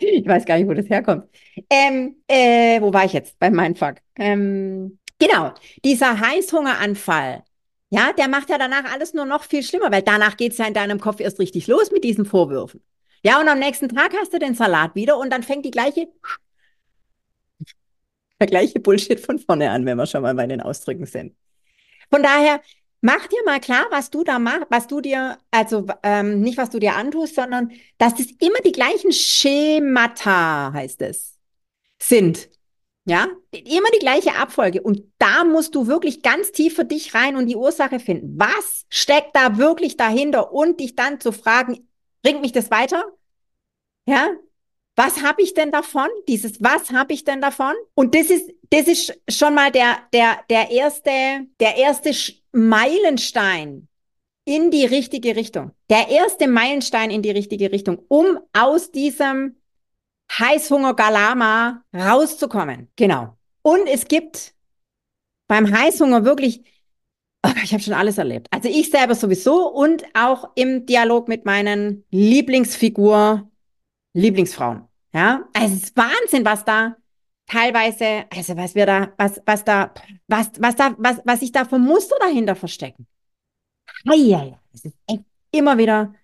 ich 0.01 0.27
weiß 0.27 0.45
gar 0.45 0.59
nicht, 0.59 0.69
wo 0.69 0.75
das 0.75 0.89
herkommt. 0.89 1.25
Ähm, 1.71 2.17
äh, 2.27 2.81
wo 2.81 2.93
war 2.93 3.05
ich 3.05 3.13
jetzt 3.13 3.39
beim 3.39 3.55
Mindfuck? 3.55 3.97
Ähm, 4.17 4.99
genau, 5.19 5.53
dieser 5.85 6.21
Heißhungeranfall. 6.21 7.45
Ja, 7.91 8.13
der 8.13 8.29
macht 8.29 8.51
ja 8.51 8.59
danach 8.59 8.85
alles 8.93 9.15
nur 9.15 9.25
noch 9.25 9.45
viel 9.45 9.63
schlimmer, 9.63 9.91
weil 9.91 10.03
danach 10.03 10.37
geht's 10.37 10.59
ja 10.59 10.67
in 10.67 10.75
deinem 10.75 11.01
Kopf 11.01 11.21
erst 11.21 11.41
richtig 11.41 11.67
los 11.67 11.91
mit 11.91 12.05
diesen 12.05 12.25
Vorwürfen. 12.25 12.81
Ja, 13.23 13.41
und 13.41 13.49
am 13.49 13.59
nächsten 13.59 13.89
Tag 13.89 14.13
hast 14.19 14.33
du 14.33 14.39
den 14.39 14.55
Salat 14.55 14.95
wieder 14.95 15.19
und 15.19 15.31
dann 15.31 15.43
fängt 15.43 15.65
die 15.65 15.71
gleiche 15.71 16.09
der 18.41 18.47
gleiche 18.47 18.81
Bullshit 18.81 19.21
von 19.21 19.39
vorne 19.39 19.71
an, 19.71 19.85
wenn 19.87 19.97
wir 19.97 20.07
schon 20.07 20.23
mal 20.23 20.35
bei 20.35 20.47
den 20.47 20.61
Ausdrücken 20.61 21.07
sind. 21.07 21.35
Von 22.11 22.23
daher, 22.23 22.61
mach 23.03 23.27
dir 23.29 23.43
mal 23.45 23.61
klar, 23.61 23.87
was 23.91 24.11
du 24.11 24.25
da 24.25 24.39
machst, 24.39 24.67
was 24.71 24.87
du 24.87 25.01
dir, 25.01 25.39
also 25.51 25.87
ähm, 26.03 26.41
nicht 26.41 26.59
was 26.59 26.71
du 26.71 26.79
dir 26.79 26.97
antust, 26.97 27.35
sondern 27.35 27.71
dass 27.99 28.15
das 28.15 28.27
immer 28.41 28.59
die 28.65 28.73
gleichen 28.73 29.13
Schemata, 29.13 30.73
heißt 30.73 31.03
es, 31.03 31.39
sind. 32.03 32.49
Ja, 33.07 33.29
immer 33.53 33.89
die 33.95 33.99
gleiche 33.99 34.37
Abfolge. 34.37 34.83
Und 34.83 35.03
da 35.19 35.45
musst 35.45 35.75
du 35.75 35.87
wirklich 35.87 36.23
ganz 36.23 36.53
tief 36.53 36.75
für 36.77 36.85
dich 36.85 37.15
rein 37.15 37.37
und 37.37 37.47
die 37.47 37.57
Ursache 37.57 37.99
finden. 37.99 38.39
Was 38.39 38.85
steckt 38.89 39.35
da 39.35 39.57
wirklich 39.57 39.97
dahinter? 39.97 40.53
Und 40.53 40.81
dich 40.81 40.97
dann 40.97 41.19
zu 41.19 41.33
fragen, 41.33 41.89
bringt 42.23 42.43
mich 42.43 42.53
das 42.53 42.71
weiter? 42.71 43.03
Ja, 44.07 44.29
was 45.03 45.23
habe 45.23 45.41
ich 45.41 45.55
denn 45.55 45.73
davon? 45.73 46.09
Dieses 46.29 46.63
Was 46.63 46.91
habe 46.91 47.15
ich 47.15 47.25
denn 47.25 47.41
davon? 47.41 47.73
Und 47.95 48.15
das 48.15 48.29
ist, 48.29 48.51
das 48.69 48.87
ist 48.87 49.19
schon 49.31 49.55
mal 49.55 49.71
der, 49.71 49.97
der, 50.13 50.41
der 50.51 50.71
erste, 50.71 51.11
der 51.59 51.77
erste 51.79 52.11
Meilenstein 52.53 53.89
in 54.45 54.71
die 54.71 54.85
richtige 54.85 55.37
Richtung. 55.37 55.71
Der 55.89 56.09
erste 56.09 56.49
Meilenstein 56.49 57.11
in 57.11 57.23
die 57.23 57.31
richtige 57.31 57.73
Richtung, 57.73 58.03
um 58.09 58.41
aus 58.53 58.91
diesem 58.91 59.57
Heißhunger-Galama 60.39 61.83
rauszukommen. 61.97 62.91
Genau. 62.97 63.39
Und 63.63 63.87
es 63.87 64.07
gibt 64.07 64.53
beim 65.49 65.75
Heißhunger 65.75 66.27
wirklich, 66.27 66.63
oh, 67.47 67.51
ich 67.65 67.73
habe 67.73 67.83
schon 67.83 67.95
alles 67.95 68.19
erlebt. 68.19 68.49
Also 68.51 68.69
ich 68.69 68.91
selber 68.91 69.15
sowieso 69.15 69.67
und 69.67 70.05
auch 70.13 70.51
im 70.57 70.85
Dialog 70.85 71.27
mit 71.29 71.47
meinen 71.47 72.05
Lieblingsfigur 72.11 73.51
Lieblingsfrauen. 74.13 74.90
Ja, 75.13 75.49
also 75.53 75.75
es 75.75 75.83
ist 75.85 75.97
Wahnsinn, 75.97 76.45
was 76.45 76.65
da 76.65 76.97
teilweise, 77.47 78.25
also 78.31 78.57
was 78.57 78.75
wir 78.75 78.87
da, 78.87 79.13
was, 79.19 79.41
was 79.45 79.65
da, 79.65 79.93
was, 80.29 80.51
was 80.59 80.77
da, 80.77 80.95
was, 80.99 81.21
was 81.25 81.41
sich 81.41 81.51
da 81.51 81.65
für 81.65 81.79
Muster 81.79 82.17
dahinter 82.21 82.55
verstecken. 82.55 83.07
Ja, 84.05 84.59
das 84.73 84.85
ist 84.85 84.97
echt 85.09 85.25
immer 85.51 85.77
wieder 85.79 86.15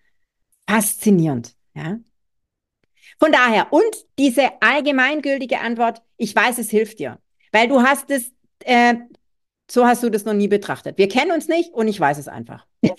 faszinierend. 0.68 1.55
Ja. 1.75 1.99
Von 3.18 3.33
daher, 3.33 3.72
und 3.72 4.07
diese 4.18 4.51
allgemeingültige 4.62 5.61
Antwort, 5.61 6.03
ich 6.16 6.35
weiß, 6.35 6.59
es 6.59 6.70
hilft 6.70 6.99
dir. 7.01 7.18
Weil 7.51 7.68
du 7.68 7.83
hast 7.83 8.11
es, 8.11 8.33
äh, 8.61 8.94
so 9.68 9.87
hast 9.87 10.03
du 10.03 10.11
das 10.11 10.25
noch 10.25 10.35
nie 10.35 10.49
betrachtet. 10.49 10.96
Wir 10.96 11.09
kennen 11.09 11.33
uns 11.33 11.49
nicht 11.49 11.72
und 11.72 11.88
ich 11.88 11.99
weiß 11.99 12.18
es 12.18 12.29
einfach. 12.29 12.66
äh, 12.83 12.92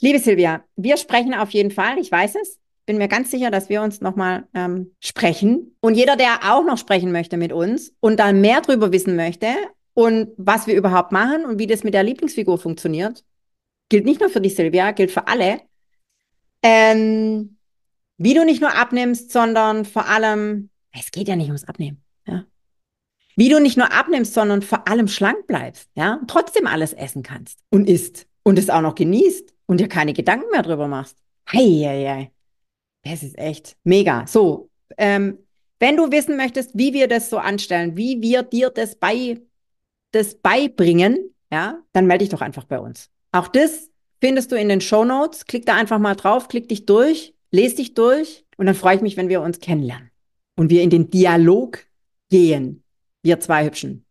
liebe 0.00 0.18
Silvia, 0.18 0.64
wir 0.76 0.96
sprechen 0.98 1.34
auf 1.34 1.50
jeden 1.50 1.70
Fall, 1.70 1.98
ich 1.98 2.10
weiß 2.12 2.34
es 2.34 2.58
bin 2.86 2.98
mir 2.98 3.08
ganz 3.08 3.30
sicher, 3.30 3.50
dass 3.50 3.68
wir 3.68 3.82
uns 3.82 4.00
nochmal 4.00 4.48
ähm, 4.54 4.94
sprechen. 5.00 5.76
Und 5.80 5.94
jeder, 5.94 6.16
der 6.16 6.52
auch 6.52 6.64
noch 6.64 6.78
sprechen 6.78 7.12
möchte 7.12 7.36
mit 7.36 7.52
uns 7.52 7.94
und 8.00 8.18
da 8.18 8.32
mehr 8.32 8.60
drüber 8.60 8.92
wissen 8.92 9.16
möchte 9.16 9.48
und 9.94 10.30
was 10.36 10.66
wir 10.66 10.74
überhaupt 10.74 11.12
machen 11.12 11.44
und 11.44 11.58
wie 11.58 11.66
das 11.66 11.84
mit 11.84 11.94
der 11.94 12.02
Lieblingsfigur 12.02 12.58
funktioniert, 12.58 13.24
gilt 13.88 14.04
nicht 14.04 14.20
nur 14.20 14.30
für 14.30 14.40
dich, 14.40 14.54
Silvia, 14.54 14.90
gilt 14.92 15.10
für 15.10 15.28
alle. 15.28 15.60
Ähm, 16.62 17.58
wie 18.16 18.34
du 18.34 18.44
nicht 18.44 18.60
nur 18.60 18.74
abnimmst, 18.74 19.32
sondern 19.32 19.84
vor 19.84 20.08
allem, 20.08 20.70
es 20.92 21.10
geht 21.10 21.28
ja 21.28 21.36
nicht 21.36 21.48
ums 21.48 21.64
Abnehmen, 21.64 22.02
ja. 22.26 22.44
Wie 23.34 23.48
du 23.48 23.60
nicht 23.60 23.78
nur 23.78 23.92
abnimmst, 23.92 24.34
sondern 24.34 24.62
vor 24.62 24.86
allem 24.86 25.08
schlank 25.08 25.46
bleibst, 25.46 25.90
ja, 25.94 26.14
und 26.14 26.28
trotzdem 26.28 26.66
alles 26.66 26.92
essen 26.92 27.22
kannst 27.22 27.58
und 27.70 27.88
isst 27.88 28.26
und 28.42 28.58
es 28.58 28.70
auch 28.70 28.82
noch 28.82 28.94
genießt 28.94 29.54
und 29.66 29.78
dir 29.80 29.88
keine 29.88 30.12
Gedanken 30.12 30.50
mehr 30.50 30.62
drüber 30.62 30.88
machst. 30.88 31.18
Hei, 31.50 31.58
hei, 31.58 32.06
hei. 32.06 32.31
Das 33.04 33.22
ist 33.22 33.38
echt 33.38 33.76
mega. 33.84 34.26
So, 34.26 34.70
ähm, 34.96 35.38
wenn 35.80 35.96
du 35.96 36.10
wissen 36.12 36.36
möchtest, 36.36 36.76
wie 36.78 36.92
wir 36.92 37.08
das 37.08 37.28
so 37.28 37.38
anstellen, 37.38 37.96
wie 37.96 38.22
wir 38.22 38.42
dir 38.42 38.70
das, 38.70 38.94
bei, 38.94 39.40
das 40.12 40.36
beibringen, 40.36 41.34
ja, 41.50 41.82
dann 41.92 42.06
melde 42.06 42.24
dich 42.24 42.30
doch 42.30 42.40
einfach 42.40 42.64
bei 42.64 42.78
uns. 42.78 43.10
Auch 43.32 43.48
das 43.48 43.90
findest 44.20 44.52
du 44.52 44.56
in 44.56 44.68
den 44.68 44.80
Show 44.80 45.04
Notes. 45.04 45.46
Klick 45.46 45.66
da 45.66 45.74
einfach 45.74 45.98
mal 45.98 46.14
drauf, 46.14 46.48
klick 46.48 46.68
dich 46.68 46.86
durch, 46.86 47.34
lese 47.50 47.76
dich 47.76 47.94
durch 47.94 48.44
und 48.56 48.66
dann 48.66 48.76
freue 48.76 48.96
ich 48.96 49.02
mich, 49.02 49.16
wenn 49.16 49.28
wir 49.28 49.40
uns 49.40 49.58
kennenlernen 49.58 50.10
und 50.56 50.70
wir 50.70 50.82
in 50.82 50.90
den 50.90 51.10
Dialog 51.10 51.84
gehen. 52.30 52.84
Wir 53.22 53.40
zwei 53.40 53.64
Hübschen 53.64 54.04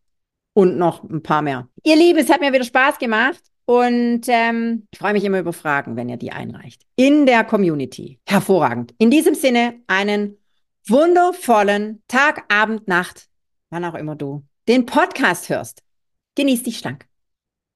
und 0.53 0.77
noch 0.77 1.03
ein 1.03 1.23
paar 1.23 1.41
mehr. 1.41 1.69
Ihr 1.83 1.95
Lieben, 1.95 2.19
es 2.19 2.29
hat 2.29 2.41
mir 2.41 2.51
wieder 2.51 2.63
Spaß 2.63 2.99
gemacht. 2.99 3.41
Und 3.71 4.23
ähm, 4.27 4.85
ich 4.91 4.99
freue 4.99 5.13
mich 5.13 5.23
immer 5.23 5.39
über 5.39 5.53
Fragen, 5.53 5.95
wenn 5.95 6.09
ihr 6.09 6.17
die 6.17 6.33
einreicht. 6.33 6.81
In 6.97 7.25
der 7.25 7.45
Community. 7.45 8.19
Hervorragend. 8.27 8.93
In 8.97 9.09
diesem 9.09 9.33
Sinne 9.33 9.75
einen 9.87 10.37
wundervollen 10.87 12.03
Tag, 12.09 12.43
Abend, 12.49 12.89
Nacht, 12.89 13.29
wann 13.69 13.85
auch 13.85 13.95
immer 13.95 14.17
du 14.17 14.43
den 14.67 14.85
Podcast 14.85 15.47
hörst. 15.47 15.83
Genieß 16.35 16.63
dich 16.63 16.79
schlank. 16.79 17.07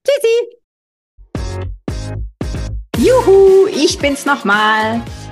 Tschüssi! 0.06 0.58
Juhu, 2.98 3.66
ich 3.68 3.98
bin's 3.98 4.26
nochmal. 4.26 5.00